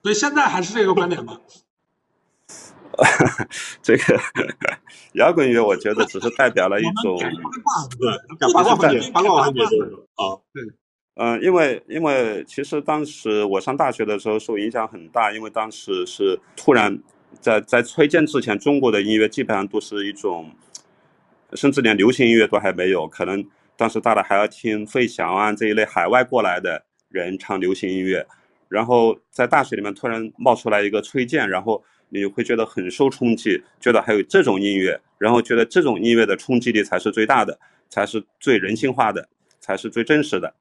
[0.05, 1.41] 所以现在还是这个观点吗？
[3.83, 4.21] 这个
[5.15, 9.83] 摇滚乐，我觉得只是代表了一种对八卦环节，八卦环节就是
[10.15, 10.63] 啊，对，
[11.17, 16.99] 嗯，因为因为其实当时我上大学的时候受影响很大，因为当时是突然
[17.41, 20.51] 在在崔健之前，中国的音乐基本上都是一种。
[21.55, 23.43] 甚至连流行音乐都还没有，可能
[23.75, 28.27] 当时大家还要听费翔啊这一类海外过来的人唱流行音乐，
[28.69, 39.29] 然后在大学里面突然冒出来一个崔健，然后你会觉得很受冲击，觉得还有这种音乐，然后觉得这种音乐的冲击力才是最大的，才是最人性化的，
[39.61, 40.55] 才是最真实的。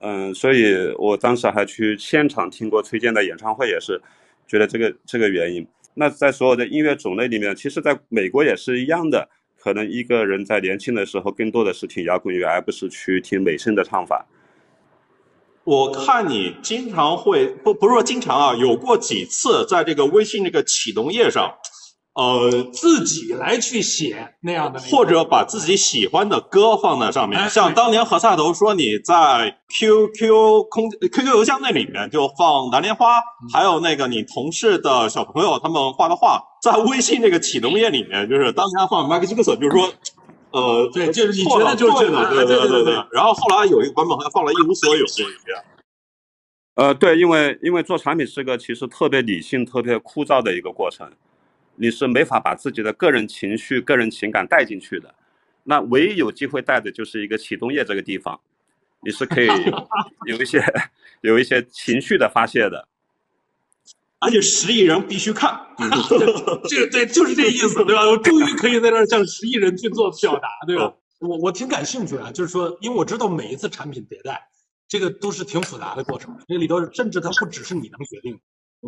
[0.00, 4.00] 嗯，所以我当时还去现场听过崔健的演唱会，也是
[4.46, 5.66] 觉得这个这个原因。
[5.94, 9.28] 那在所有的音乐种类里面，其实在美国也是一样的。
[9.58, 14.24] 可能一个人在年轻的时候更多的是听摇滚乐，而不是去听美声的唱法。
[15.66, 21.52] 我看你经常会不不是说经常啊，有过几次在这个微信这个启动页上。
[22.14, 33.20] 呃，自己来去写那样的，或者把自己喜欢的歌放在上面，像当年何赛头说你在 QQ 空 QQ 邮箱那里面就放蓝莲花，
[33.52, 39.92] 还有那个你同事的小朋友他们画的画，在微信这个启动页里面，就是当年放 Michael Jackson，就是说，
[40.56, 42.94] 呃，对，就是你觉得就是这个，对对对对。
[43.12, 45.62] 然后后来有一个版本好像放了一无所有这一边。
[46.76, 51.10] 呃，对，因为因为做产品是个其实特别理性、特别枯燥的一个过程。
[51.78, 55.14] 你是没法把自己的个人情绪、个人情感带进去的，
[55.64, 58.40] 那唯一有机会带的就是一个启动页这个地方，
[59.02, 59.46] 你是可以
[60.26, 60.64] 有一些
[61.20, 62.88] 有一些情绪的发泄的，
[64.20, 65.60] 而且十亿人必须看，
[66.68, 68.06] 这个对，就是这意思，对吧？
[68.08, 70.92] 我终于可以在这儿向十亿人去做表达，对吧？
[71.20, 74.48] 我我挺感兴趣啊，就是说，因为我知道每一次产品迭代，
[74.88, 78.38] 这个都是挺复杂的过程，这里头甚至它不只是你能决定，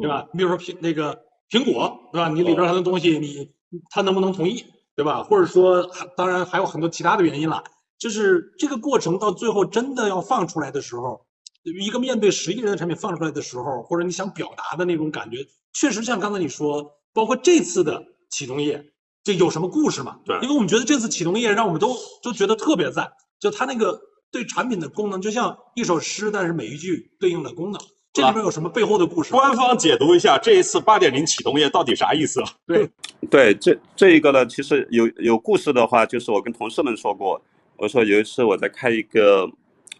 [0.00, 0.26] 对吧？
[0.32, 1.24] 你比如说苹那个。
[1.50, 2.28] 苹果对吧？
[2.28, 3.50] 你里边它的东西，你
[3.88, 5.22] 它能不能同意对吧？
[5.22, 7.64] 或者说，当然还有很多其他的原因了。
[7.98, 11.24] 就是这个过程到最后真的要放出来的时候，
[11.62, 15.38] 一个面对十亿人的产品放出来的时候，或者你想表达的那种感觉，
[15.72, 18.84] 确实像刚才你说，包括这次的启动页，
[19.24, 20.18] 这有什么故事嘛？
[20.24, 27.80] 对，因为我们觉得这次启动页让我们都都觉得特别赞，就它那个对产品的功能，就像一首诗，但是每一句对应的功能。
[28.14, 29.32] 这里面有什么背后的故事？
[29.32, 32.42] 官方解读一下这一次八点零启动页到底啥意思？
[32.66, 32.88] 对，
[33.30, 37.40] 对，这这一个呢，其实有有故事的话，就是我跟同事们说过，
[37.76, 39.48] 我说有一次我在开一个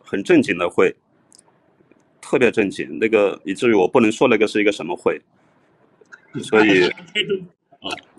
[0.03, 0.97] 很正经的会，
[2.21, 5.21] 特别正经，那个以至于我不能说那个是一个什么会，
[6.43, 6.91] 所以，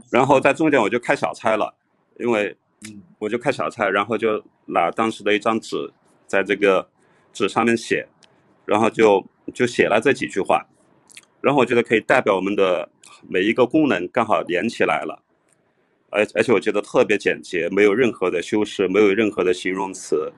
[0.09, 1.73] 然后在中间我就开小差了，
[2.19, 2.55] 因为
[3.17, 5.91] 我就开小差，然后就拿当时的一张纸，
[6.27, 6.87] 在这个
[7.33, 8.07] 纸上面写，
[8.65, 9.25] 然后就。
[9.51, 10.63] 就写了这几句话，
[11.41, 12.87] 然后我觉得可以代表我们的
[13.27, 15.23] 每一个功能，刚好连起来了，
[16.11, 20.31] 而而且我觉得特别简洁，没有任何的修饰，没有任何的形容词，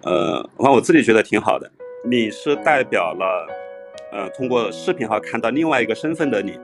[0.00, 1.70] 呃，反正我自己觉得挺好的。
[2.04, 3.46] 你是代表了，
[4.10, 6.58] 呃，通过视频号看到另外一个身份的你，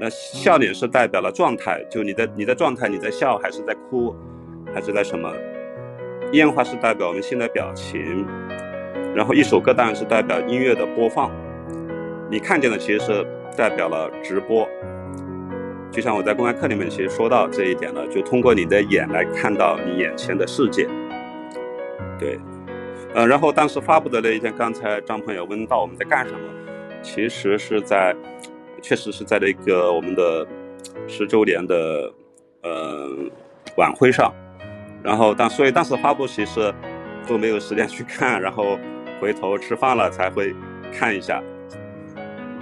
[0.00, 4.16] 那笑脸是代表了状态，就你的你的状态，你在笑还是在哭，
[4.74, 5.30] 还是在什么？
[6.32, 8.26] 烟花是代表我们新的表情。
[9.14, 11.30] 然后一首歌当然是代表音乐的播放，
[12.30, 14.66] 你看见的其实是代表了直播，
[15.90, 20.88] 就像我在公开课里面其实说到这一点了，就通过你的眼来看到你眼前的世界。
[22.18, 22.40] 对，
[23.14, 26.40] 呃，然后当时发布的那一天，刚才张朋友问到我们在干什么，
[27.02, 28.14] 其实是在，
[28.80, 30.46] 确实是在那个我们的
[31.06, 32.12] 十周年的
[32.62, 33.08] 呃
[33.76, 34.32] 晚会上，
[35.02, 36.72] 然后当所以当时发布其实
[37.28, 38.78] 都没有时间去看，然后。
[39.20, 40.52] 回头吃饭了才会
[40.92, 41.40] 看一下，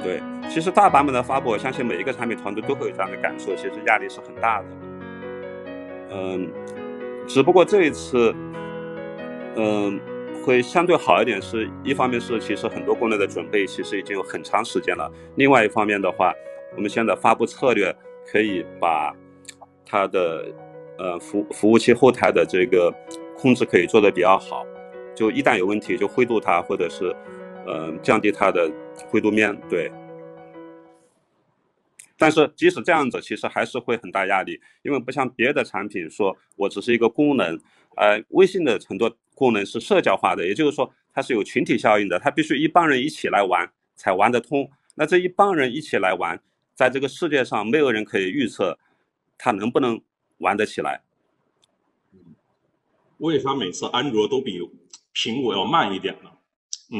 [0.03, 4.67] 对，其实大版本的发布，我相信每一个产品团队都会有这样的感受，其实压力是很大的。
[6.11, 6.53] 嗯，
[7.27, 8.35] 只不过这一次，
[9.57, 9.99] 嗯，
[10.45, 16.33] 会相对好一点，是一方面是其实很多功能的准备其实已经有很长时间了，另外一方面的话，
[16.77, 17.95] 我们现在发布策略
[18.27, 19.15] 可以把
[19.85, 20.47] 它的
[20.99, 22.93] 呃服服务器后台的这个
[23.37, 24.65] 控制可以做得比较好。
[25.15, 27.15] 就一旦有问题，就灰度它，或者是，
[27.67, 28.71] 嗯，降低它的
[29.09, 29.91] 灰度面对。
[32.17, 37.59] 但是即使这样子，其实还是会很大压力，因为不像别的产品，说我只是一个功能，
[37.97, 39.11] 呃，微信的很多
[39.41, 44.71] 功能是社交化的，也就是说它是有群体效应的，它必须一帮人一起来玩才玩得通。
[44.97, 46.39] 那这一帮人一起来玩，
[46.75, 48.79] 在这个世界上没有人可以预测，
[49.39, 49.99] 它能不能
[50.39, 51.01] 玩得起来。
[53.17, 54.61] 为啥每次安卓都比？
[55.15, 56.31] 苹果要慢一点呢。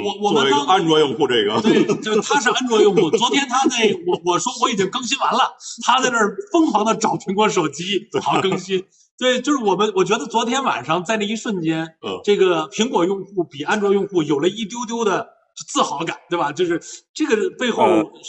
[0.03, 3.11] 我我们刚安卓用户这个，对，就他是安卓用户。
[3.11, 8.83] 昨天他在我我说我已经更新完了，他在那儿疯狂的找苹果手机好更新。
[9.21, 15.29] 对，就是我们我觉得昨天晚上在那一瞬间，嗯，这个苹果用户比安卓用户有了一丢丢的
[15.69, 16.51] 自豪感，对吧？
[16.51, 16.81] 就是
[17.13, 17.85] 这个背后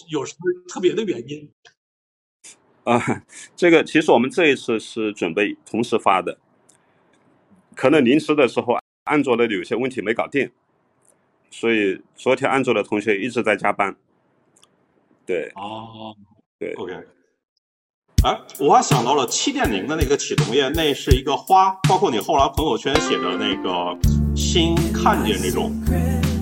[0.09, 1.49] 有什么特别的原因？
[2.83, 3.23] 啊，
[3.55, 6.37] 这个其实我们这一次是准备同时发的，
[7.75, 8.77] 可能临时的时候。
[9.03, 10.51] 安卓的有些问题没搞定，
[11.49, 13.97] 所以昨天安卓的同学一直在加班。
[15.25, 16.15] 对，哦，
[16.59, 16.93] 对，OK。
[18.23, 23.97] 哎，我还想到了七点零的那个启动页，那是一个花，包括你后来朋友圈写的那个
[24.37, 25.71] “新看见”这种，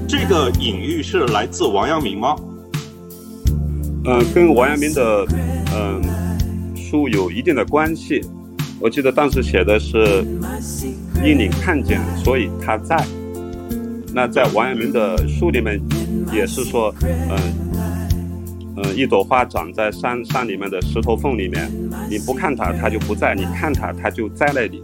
[0.05, 2.35] 这个隐喻是来自王阳明吗？
[4.03, 5.25] 嗯、跟王阳明的
[5.73, 6.01] 嗯、
[6.75, 8.21] 书有一定的关系。
[8.81, 10.21] 我记得当时写的是
[11.23, 13.01] “因你看见，所以他在”。
[14.13, 15.79] 那在王阳明的书里面
[16.33, 17.37] 也是说，嗯、
[18.81, 21.69] 嗯，一朵花长在山山里面的石头缝里面，
[22.09, 24.81] 你不看它，它就不在；你看它，它就在那里。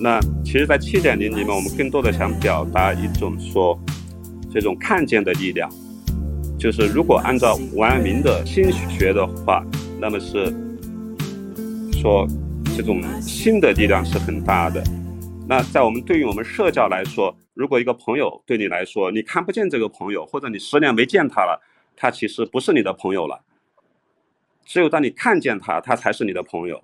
[0.00, 3.78] 那其实，在七点零里面，我们更多的想表达一种说，
[4.50, 5.70] 这种看见的力量，
[6.58, 9.64] 就是如果按照王阳明的心学的话，
[10.00, 10.52] 那么是
[11.92, 12.26] 说
[12.76, 14.82] 这种心的力量是很大的。
[15.46, 21.60] 那在我们对于我们社交来说，如果一个朋友对你来说，你看不见这个朋友，或者你十年没见他了，
[21.96, 23.44] 他其实不是你的朋友了。
[24.64, 26.82] 只有当你看见他，他才是你的朋友。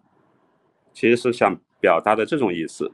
[0.92, 2.92] 其实是想表达的这种意思。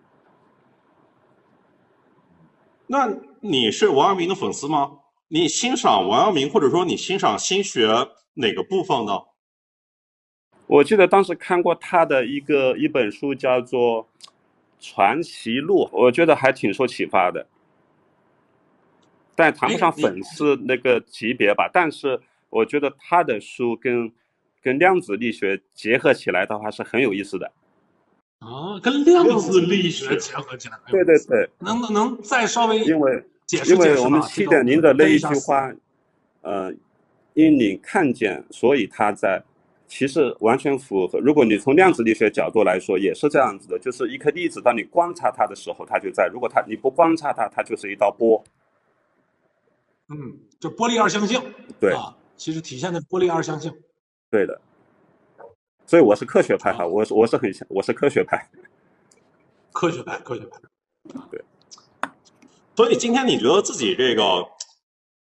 [2.87, 4.99] 那你是王阳明的粉丝吗？
[5.29, 7.89] 你欣赏王阳明，或者说你欣赏心学
[8.35, 9.13] 哪个部分呢？
[10.69, 14.05] 我记得当时看过他的一个一本书，叫做
[14.79, 17.49] 《传奇录》，我觉得还挺受启发的，
[19.37, 21.71] 但谈不上粉丝那个级别吧。
[21.73, 22.19] 但是
[22.51, 24.11] 我觉得他的书跟
[24.63, 27.53] 跟量子力学结合起来的话是很有意思的。
[28.41, 35.73] 啊，跟量子力学结合起来，对对，对，能不能再稍微因为解释解释因为我们吗七点零的那一句，话，
[36.43, 36.71] 呃，
[37.33, 39.43] 因你看见，所以他在，
[39.89, 41.19] 其实完全符合。
[41.19, 48.45] 如果你从量子力学角度来说，也是这样子的，就是一颗粒子，当你观察它的时候，它就在；如果它你不观察它，它就是一道波。
[50.09, 51.43] 嗯，就玻璃二象性，
[51.81, 53.73] 对啊，其实体现的玻璃二象性。
[54.31, 54.61] 对的。
[55.87, 58.49] 所以我是科学派哈，我是我是很我是科学派。
[59.73, 60.59] 科学派，科学派。
[61.31, 61.45] 对
[62.75, 64.45] 所以今天你觉得自己这个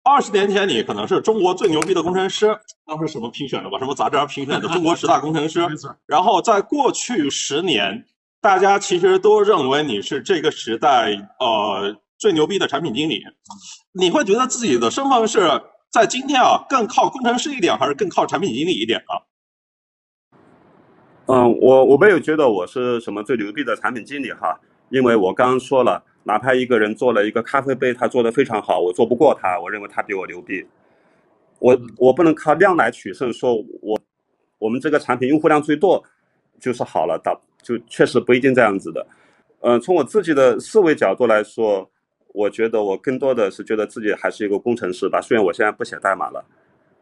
[0.03, 3.78] 二十年前你可能是中国最牛逼的工程师，当时什么评选的吧？
[3.78, 5.65] 什么杂志上评选的中国十大工程师？
[5.69, 8.05] 没错，然后在过去十年，
[8.41, 13.24] 大家其实都认为你是这个时代呃最牛逼的产品经理。
[13.91, 15.49] 你会觉得自己的身份是
[15.91, 19.22] 在今天啊更靠工程师一点，还是更靠产品经理一点啊？
[21.28, 24.57] 嗯，我我没有觉得我是什么最牛逼的产品经理哈，
[24.89, 30.65] 因为我刚刚说了，哪怕一个人做了一个咖啡杯，他做的非常好，我做不过他，我认为他比我牛逼。
[31.59, 33.99] 我我不能靠量来取胜，说我
[34.57, 36.01] 我们这个产品用户量最多
[36.61, 39.05] 就是好了，打就确实不一定这样子的。
[39.61, 41.89] 嗯，从我自己的思维角度来说，
[42.38, 46.45] 我觉得我更多的是觉得自己还是一个工程师吧，虽然我现在不写代码了，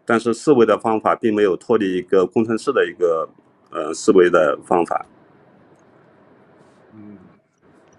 [0.05, 3.27] 但是思维的方法并没有脱离一个工程师的一个
[3.69, 5.05] 呃思维的方法。
[6.93, 7.17] 嗯，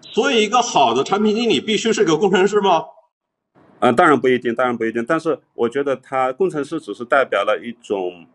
[0.01, 2.83] 所以，一个好的产品经理必须是个工程师吗？
[3.77, 5.05] 啊、当然不一定，当然不一定。
[5.05, 8.25] 但是我觉得他工程师只是代表了一种，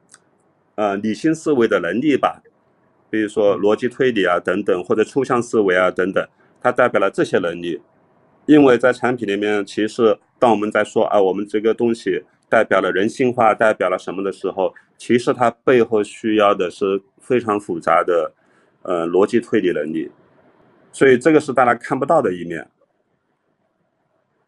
[0.77, 2.41] 呃，理性思维的能力吧，
[3.11, 6.25] 比如说逻辑推理啊等等，或者抽象思维啊等等，
[6.61, 7.81] 它代表了这些能力。
[8.53, 18.31] 因为在产品里面，其实当我们在说啊，我们这个东西代表了人性化，代表了什么的时候，其实它背后需要的是非常复杂的，
[18.83, 20.11] 呃，逻辑推理能力。
[20.93, 22.69] 所以这个是大家看不到的一面。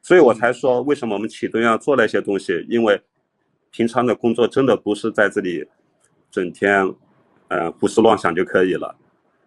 [0.02, 2.62] 所以我才说，为什么我们启动要做那些东西？
[2.68, 3.00] 因为
[3.70, 5.66] 平常的工作真的不是在这里
[6.30, 6.94] 整天，
[7.48, 8.94] 呃，胡思乱想就可以了，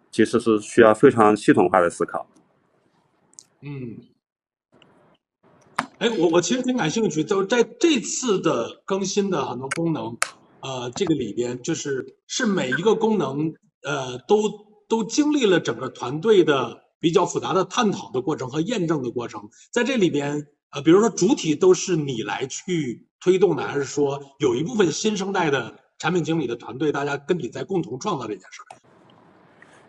[0.09, 2.27] 其实是需要非常系统化的思考。
[3.61, 3.97] 嗯，
[5.99, 10.15] 哎，我我其实挺感兴趣，就在这次的更新的很多功能，
[10.59, 14.43] 呃，这个里边就是是每一个功能，呃，都
[14.87, 28.69] 都经历了整个团队的比较复杂的探讨的过程和验证的过程，在这里边，呃，比如说主体都是你来去推动的，还是说有一部分新生代的产品经理的团队，大家跟你在共同创造这件事儿？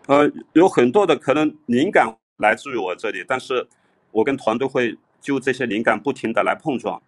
[0.07, 3.67] 呃，有很多的可能灵感来自于我这里，但是
[4.11, 7.01] 我跟团队会就这些灵感不停的来碰撞。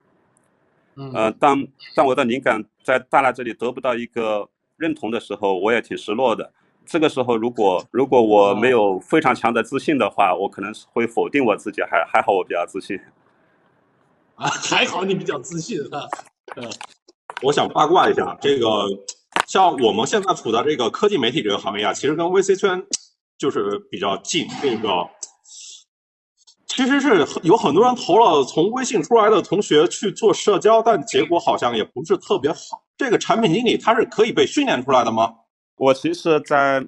[0.96, 6.52] 嗯呃，当当我的灵感在大家这里得不到一个认同的时候，我也挺失落的。
[6.86, 11.82] 这个时候，如果如果我没有非常强的自信的话，我可能会否定我自己。
[11.84, 13.00] 还还好，我比较自信。
[14.36, 16.10] 啊， 还好你比较自信啊，
[17.42, 18.68] 我想八卦一下，这个
[19.48, 22.84] 像我们现在处在这个科技媒体这个行业啊，其实跟 VC 圈
[23.38, 24.46] 就是比较近。
[24.62, 25.08] 这个
[26.74, 32.82] 其实是有很多人投了从微信出来的同学去做社交，但结果好像也不是特别好。
[32.98, 35.34] 这个产品经理他是可以被训练出来的吗？
[35.76, 36.86] 我其实，在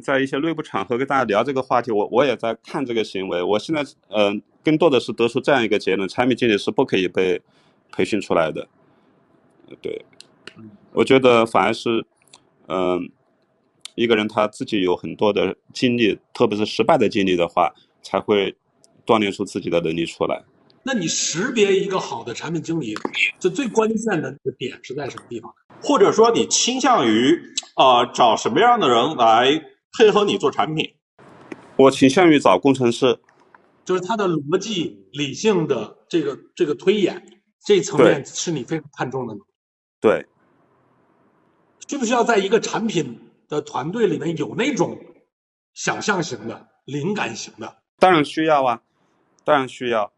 [0.00, 3.42] 在一些内部场合跟大家聊这个话题，我我也在看这个行为。
[3.42, 7.42] 我现在嗯、更多的是得出这样一个结论：产品经理是不可以被
[7.90, 8.68] 培训出来的。
[9.82, 10.04] 对，
[10.92, 12.06] 我觉得反而是
[12.68, 13.10] 嗯、
[13.96, 17.72] 一个人他自己有很多的经历，特别是失败的经历的话，
[18.02, 18.54] 才会
[19.06, 20.44] 锻炼出自己的能力出来。
[20.82, 22.94] 那你识别一个好的产品经理，
[23.40, 25.52] 这最关键的那个点是在什么地方？
[25.82, 27.40] 或者说你倾向于
[27.76, 29.62] 呃找什么样的人来
[29.98, 30.94] 配合你做产品？
[31.76, 33.18] 我倾向于找工程师，
[33.84, 39.34] 就是他的逻辑、理性的这个这个推演这一层面是你非常看重的。
[40.00, 40.24] 对，
[41.88, 44.98] 需不需要在一个产品的团队里面有那种
[45.74, 47.76] 想象型的、灵感型的？
[47.98, 48.82] 当然需要啊，
[49.46, 50.12] 当然需要。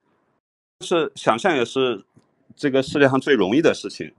[0.80, 2.04] 是想象也是
[2.56, 4.12] 这个世界上最容易的事情，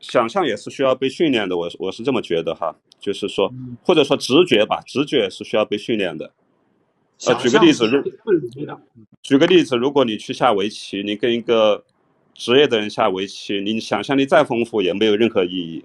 [0.00, 1.56] 想象也是需要被训练的。
[1.56, 3.52] 我我是这么觉得哈，就是说，
[3.84, 6.32] 或者说直觉吧，直觉是需要被训练的。
[7.26, 8.02] 呃，举个例子，如。
[9.22, 11.84] 举个例子，如果你去下围棋，你跟一个
[12.34, 15.84] 职业的人下围棋，你想象力再丰富也没有任何意义。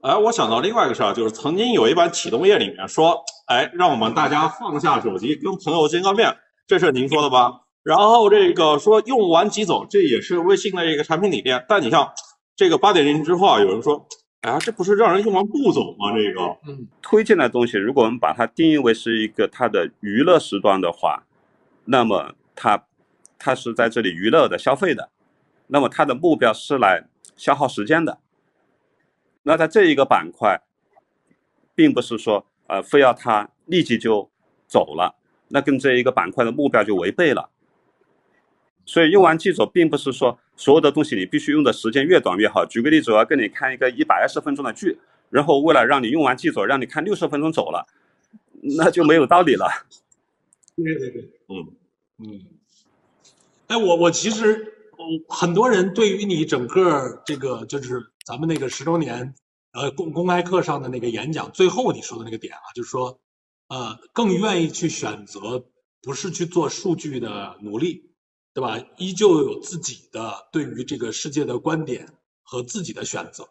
[0.00, 6.34] 哎，我想到另外一个事儿，就是曾经有一版启动页里面说，哎，让我们大家放下手机，跟朋友见个面，
[6.70, 7.62] 这是您说的吧？
[7.82, 11.64] 然后这个说用完即走，这也是微信的一个产品理念。
[11.68, 12.08] 但你像
[12.54, 14.06] 这个八点零之后啊，有人说，
[14.42, 16.12] 哎呀，这不是让人用完不走吗？
[16.14, 21.24] 这个，嗯，推荐的东西，如果我们把它定义为是一个它的娱乐时段的话，
[21.86, 22.84] 那么它
[23.36, 25.10] 它是在这里娱乐的、消费的，
[25.66, 27.02] 那么它的目标是来
[27.34, 28.20] 消耗时间的。
[29.42, 30.60] 那在这一个板块，
[31.74, 34.30] 并不是说呃非要它立即就
[34.68, 35.16] 走了，
[35.50, 37.50] 那跟这一个板块的目标就违背了。
[38.86, 42.66] 所以用完即走，并不是说所有的东西你必须用的时间越短越好。
[42.66, 44.98] 举个例子，我要跟你看一个一百二十分钟的剧，
[45.28, 47.86] 然后为了让你用完即走，让你看六十分钟走了，
[48.62, 49.68] 那就没有道理了。
[50.76, 51.68] 对对对，嗯
[52.18, 52.40] 嗯。
[53.68, 59.32] 哎，我我其实，嗯，很多人对于你整个这个就是咱们那个十周年，
[59.72, 63.20] 呃，公公开课上的那个演讲，最后你说的那个点啊，就是说，
[63.70, 65.64] 呃，更愿意去选择
[66.02, 68.10] 不是去做数据的奴隶，
[68.52, 68.78] 对吧？
[68.98, 73.48] 依旧有自己的对于这个世界的观点和自己的选择。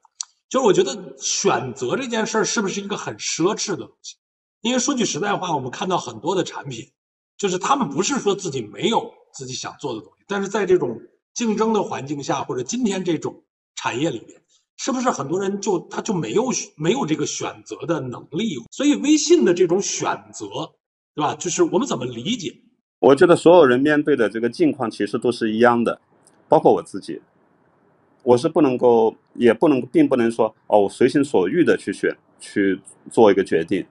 [0.49, 4.17] 就是我觉得选择这件事儿是不是一个很奢侈的东西？
[4.59, 6.91] 因为说句实在话，我们看到很多的产品，
[7.37, 10.99] 就是他们不是说自己没有自己想做的东西，但是在这种
[11.33, 13.45] 竞争的环境下，或者今天这种
[13.75, 14.38] 产业里面，
[14.81, 16.45] 是不是很多人就他就没有
[16.77, 18.55] 没有这个选择的能力？
[18.71, 20.45] 所以微信的这种选择，
[21.13, 21.35] 对吧？
[21.35, 22.55] 就是我们怎么理解？
[22.99, 25.99] 我觉得所有人面对的这个境况其实都是一样的，
[26.47, 27.21] 包括我自己，
[28.23, 32.79] 我是不能够，也不能，并不能说哦，我随心所欲的去选去
[33.11, 33.85] 做一个决定，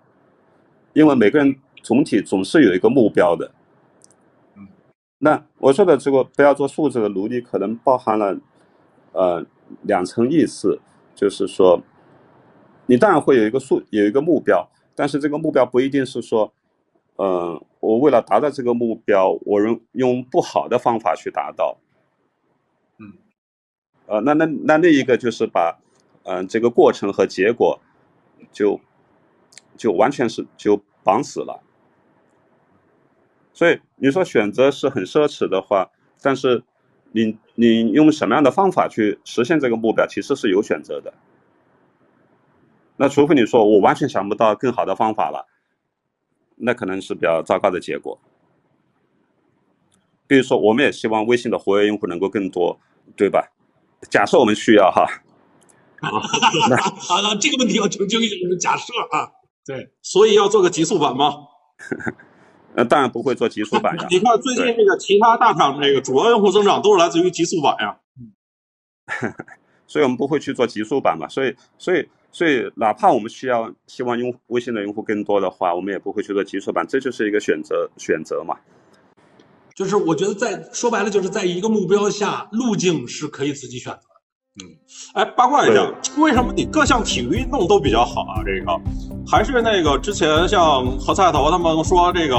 [0.94, 3.52] 因为每个人总体总是有一个目标的。
[5.18, 8.38] 那我说的这个不要做数字的奴隶，可能包含了
[9.12, 9.44] 呃
[9.82, 10.80] 两层意思，
[11.14, 11.82] 就是说，
[12.86, 16.52] 你当然会有一个数有一个目标，但是这个目标不一定是说，
[17.16, 21.78] 呃，我为了达到这个目标，我用用不好的方法去达到。
[22.98, 23.12] 嗯，
[24.06, 25.78] 呃，那那那另一个就是把，
[26.24, 27.80] 嗯、这个过程和结果
[28.52, 28.80] 就
[29.76, 31.62] 就完全是就绑死了。
[33.52, 35.90] 所以你说选择是很奢侈的话，
[36.22, 36.62] 但是
[37.12, 41.12] 你你用什么样的方法去实现这个目标，其实是有选择的。
[42.96, 45.46] 那除非你说我完全想不到更好的方法了，
[46.56, 48.18] 那可能是比较糟糕的结果。
[50.26, 52.78] 比如说，我们也希望微信的活跃用户能够更多，
[53.16, 53.50] 对吧？
[54.10, 55.06] 假设我们需要哈，
[56.98, 59.32] 好了这个问题要澄清一下，就是假设啊，
[59.64, 61.32] 对，所以要做个极速版吗？
[62.78, 64.06] 呃，当然不会做极速版呀。
[64.10, 67.98] 你看最近这个其他大厂这个主要用户增长都是来自于极速版呀。
[69.88, 71.26] 所以我们不会去做极速版嘛。
[71.28, 78.54] 所以，所以，所以，哪怕我们需要希望用微信的用户更多的话，我们也不会去做极速版，这就是一个选择选择嘛。
[79.74, 84.17] 就是我觉得在说白了，就是在一个目标下，路径是可以自己选择的。
[85.14, 85.82] 哎，八卦一下，
[86.18, 88.42] 为什么你各项体育运动都比较好啊？
[88.44, 88.80] 这个
[89.26, 92.36] 还是那个之前像何菜头他们说这个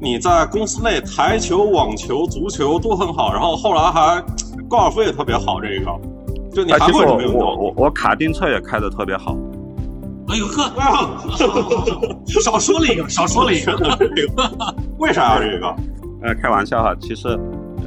[0.00, 4.24] 你在公司内台球、网球、足球都很好，然后后来还
[4.68, 5.60] 高尔夫也特别好。
[5.60, 5.90] 这个
[6.52, 7.40] 就你啊，还会什么运动？
[7.40, 9.36] 我我我卡丁车也开的特别好。
[10.28, 10.70] 哎呦呵，
[12.40, 13.72] 少说了一个，少说了一个。
[14.98, 15.40] 为啥啊？
[15.40, 15.66] 这个
[16.22, 17.28] 呃，开玩笑哈，其实，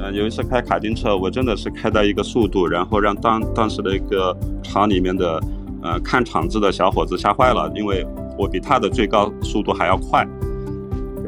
[0.00, 5.40] 呃，有一次开卡丁车，我真的是开到一个速度，然后让当当时的一个厂里面的，
[5.82, 8.06] 呃，看场子的小伙子吓坏了，因为
[8.38, 10.26] 我比他的最高速度还要快。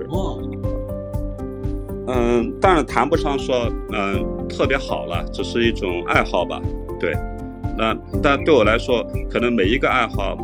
[0.08, 0.40] 哦，
[2.08, 6.60] 嗯，当然谈不上说，嗯，特别好了，只是一种爱好吧。
[7.00, 7.12] 对，
[7.76, 10.36] 那但对我来说，可能每一个爱好，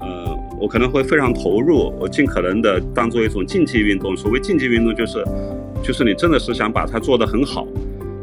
[0.00, 4.16] 呃，我可能会非常投入，我尽可能的当做一种竞技运动。
[4.16, 5.24] 所谓竞技运动，就是，
[5.88, 7.66] 就是你真的是想把它做得很好，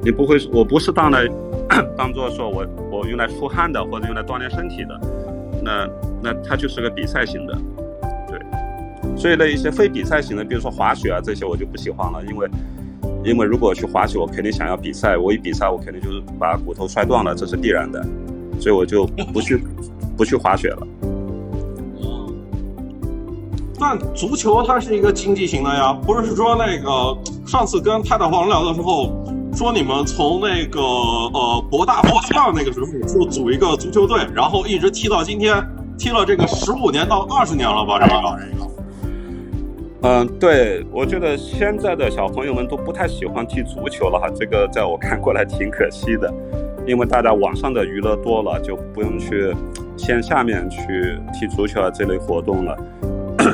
[0.04, 1.28] 你不会，我不是当来
[1.98, 5.02] 当做说我我用来出汗的，或者用来锻炼身体的，
[5.64, 5.90] 那
[6.22, 7.58] 那它就是个比赛型的，
[8.28, 8.40] 对。
[9.18, 12.48] 所以那，一些非比赛型的，比如说滑雪啊这些，我就不喜欢了，因为。
[13.24, 15.18] 因为如果去滑雪，我肯定想要比赛。
[15.18, 18.06] 我一比赛，我肯定就是把骨头摔断了，这是必然的，
[18.60, 19.60] 所以我就不去
[20.16, 20.88] 不去滑雪了。
[23.80, 29.12] 但足球它是一个竞技型的呀，不是说那个上次跟太太黄聊的时候
[29.54, 35.62] 说你们从那个呃博大博大那个时候就组一个足球队，然后一直踢到今天，
[35.98, 38.00] 踢了这个十五年到二十年了吧？
[38.00, 38.72] 这个。
[40.02, 46.32] 嗯，对，我觉得现在的小朋友们都不太喜欢踢足球了哈，这个在我看过来挺可惜的，
[46.86, 49.56] 因为大家网上的娱乐多了，就不用去
[49.98, 52.78] 线下面去踢足球啊这类活动了。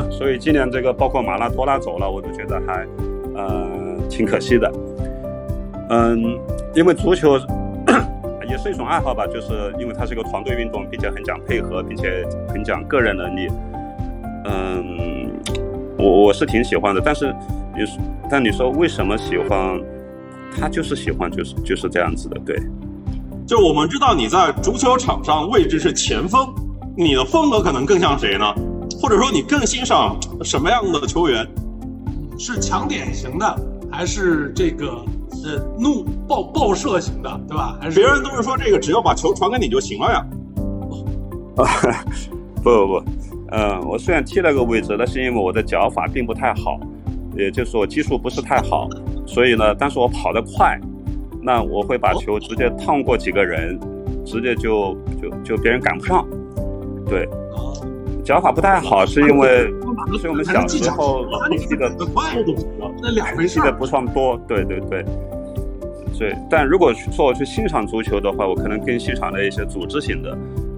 [0.10, 2.88] 所以今年这个包括马拉多拉走了，我都觉得还
[3.36, 3.68] 呃
[4.10, 4.72] 挺可惜的。
[5.90, 6.40] 嗯，
[6.74, 7.38] 因为足球
[8.50, 13.48] 也是一种爱好吧，就是因为它是一个团队运动，并且很讲配合，并且很讲个人能力。
[14.46, 15.30] 嗯。
[15.98, 17.32] 我我是挺喜欢的，但是
[17.76, 17.86] 你，
[18.28, 19.80] 但你说为什么喜欢？
[20.60, 22.60] 他就是喜欢，就是就是这样子的，对。
[23.46, 26.48] 就我们知道你在足球场上位置是前锋，
[26.98, 28.46] 你的风格可能更像谁呢？
[29.02, 31.48] 或者说你更欣赏什么样的球员？
[32.38, 33.60] 是抢点型的，
[33.92, 35.04] 还是这个
[35.44, 37.78] 呃怒爆爆射型的，对吧？
[37.82, 40.26] 还是别人都是说这个只要把球传给你就行了呀？
[41.58, 41.66] 啊，
[42.64, 43.04] 不不不。
[43.52, 46.80] 嗯，我虽然踢了个位置，那是因为我的脚法并不太好，
[47.36, 48.88] 也就是我技术不是太好，
[49.26, 50.80] 所以呢，但是我跑得快，
[51.42, 53.80] 那我会把球直接趟过几个人，
[54.26, 56.26] 直接就就就别人赶不上。
[57.08, 57.28] 对，
[58.32, 59.68] 脚法不太好是因为，
[60.18, 61.26] 是我们小时候
[61.58, 61.92] 踢的
[63.02, 64.40] 那两回事踢的不算多。
[64.48, 65.04] 对对对，
[66.18, 66.34] 对。
[66.50, 70.38] 但如果说我去欣赏足球的话，我可能更欣赏那一些组织型的，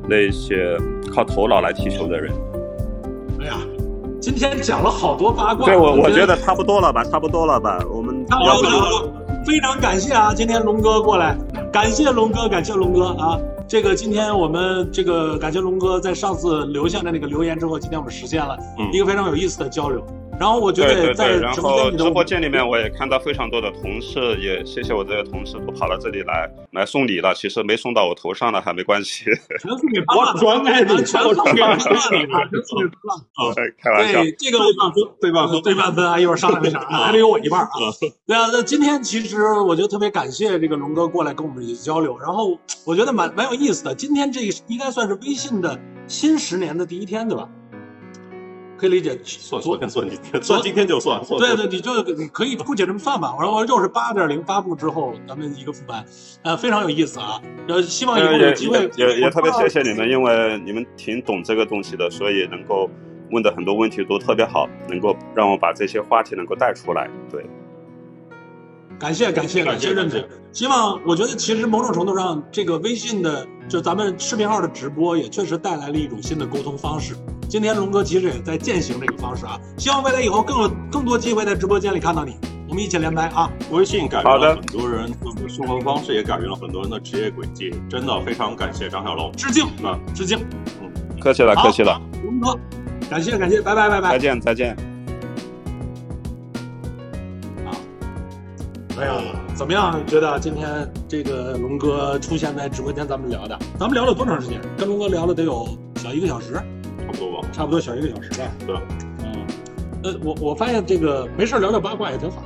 [0.10, 0.76] 那些
[1.14, 2.34] 靠头脑来踢球的人。
[3.40, 3.54] 哎呀，
[4.20, 5.64] 今天讲了好多八卦。
[5.68, 7.78] 对我，我觉得差不多了吧，差不多了吧。
[7.88, 8.26] 我们
[9.46, 11.38] 非常感谢啊，今天龙哥过来，
[11.72, 13.38] 感谢龙哥，感谢龙哥啊。
[13.74, 18.56] 这个今天我们这个感谢龙哥在上次留下的那个留言之后，今天我们实现了
[18.94, 20.06] 一个非常有意思的交流。
[20.44, 27.34] 然后我觉得在直播直播间里面，我也看到非常多的同事，也谢谢我这些同事都跑到这里来来送礼了。
[27.34, 29.24] 其实没送到我头上的还没关系，
[29.58, 33.54] 全送给我专爱的，全送给爸爸，全送给爸爸。
[33.82, 36.20] 开玩笑，对这个对半分，对半分，对半分啊！
[36.20, 37.70] 一会儿商量一下啊，还得有我一半啊。
[38.28, 43.96] 对啊，那今天其实我觉得特别感谢这个龙哥过来跟我们一起交流，然后我觉得蛮蛮有意思的。
[43.96, 47.48] 今天这应该算是微信的新十年的第一天，对吧？
[48.84, 51.24] 可以理解，算昨天算今天，算今天就算。
[51.40, 53.34] 对对，你就你可以姑且这么算吧。
[53.34, 56.04] 我说我又是八点零发布之后，咱们一个复盘，
[56.42, 57.42] 呃，非常有意思啊。
[57.70, 62.90] 呃，希望以后有机会也也特别谢谢你们，因为你们挺懂这个东西的，所以能够
[63.32, 67.10] 问的很多问题都特别好，能够让我把这些话题能够带出来。
[67.32, 67.46] 对，
[69.00, 70.22] 感谢感谢感谢认可。
[70.52, 77.16] 希望我觉得其实某种程度上，这个微信的就咱们视频号的直播也确实带来了一种新的沟通方式。
[77.54, 82.36] 今天龙哥其实也在践行这个方式啊，希望未来以后更有更多机会在直播间里看到你，
[82.68, 83.48] 我们一起连麦啊！
[83.70, 90.40] 微信改变了很多人的生活方式，也改变了很多人的职业轨迹，真的非常感谢张小龙，致敬啊，致敬！
[90.82, 90.92] 嗯，
[91.22, 92.58] 客气了，客气了，龙哥，
[93.08, 94.76] 感谢感谢，拜拜拜拜，再见再见。
[97.68, 97.70] 啊，
[99.00, 99.14] 哎呀，
[99.54, 100.04] 怎么样？
[100.08, 104.60] 觉得今天这个龙哥出现在直播间，咱们聊的，咱们聊了多长时间？
[104.76, 106.60] 跟龙哥聊了得有小一个小时。
[107.54, 108.46] 差不多小一个小时吧。
[108.66, 108.76] 对，
[109.24, 109.46] 嗯，
[110.04, 112.44] 呃，我我发现这个没事聊聊八卦也挺好。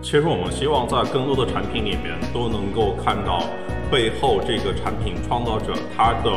[0.00, 3.42] 其实我们希望在更多的产品里面都能够看到
[3.90, 6.30] 背后这个产品创造者他的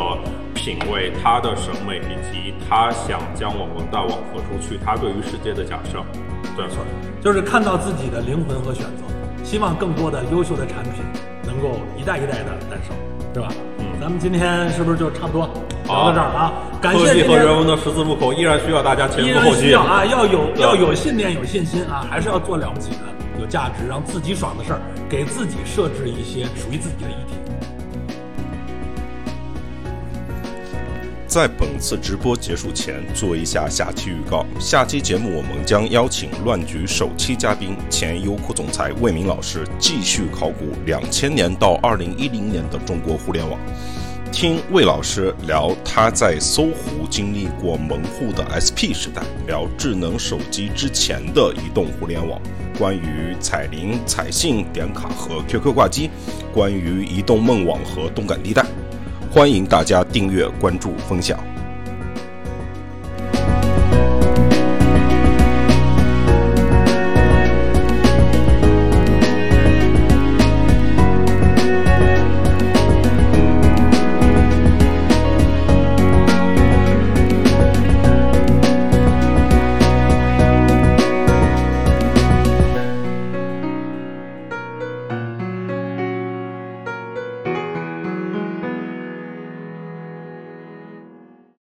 [0.56, 6.04] 品味、他的审美，以及他想将我们带往何处去，他对于世界的假设。
[6.58, 6.66] 对，
[7.22, 9.04] 就是看到自己的灵魂和选择，
[9.43, 11.04] 希望更多的优秀的产品
[11.45, 12.95] 能够一代一代的诞生，
[13.32, 13.54] 对吧？
[13.78, 15.47] 嗯，咱们今天是不是就差不多？
[15.92, 17.06] 聊到这儿啊，感谢。
[17.06, 19.72] 科技和人文的十字路口依然需要大家前赴后继。
[19.72, 22.98] 要啊，要有要有信念，有信心啊，还是要做了不起的。
[23.39, 27.34] 有价值、让自己爽的事儿，给自己设置一些属于自己的议题。
[31.26, 34.46] 在本次直播结束前，做一下下期预告。
[34.60, 43.58] 下期节目我们将邀请乱局首期嘉宾、前优酷总裁魏明老师，继续考古两千年到二零一零年的中国互联网。
[44.32, 52.41] 听魏老师聊他在搜狐经历过门户的 SP 时代，聊智能手机之前的移动互联网，
[52.79, 56.09] 关于彩铃、彩信、点卡和 QQ 挂机，
[56.53, 58.65] 关于移动梦网和动感地带。
[59.29, 61.38] 欢迎大家订阅、关注、分享。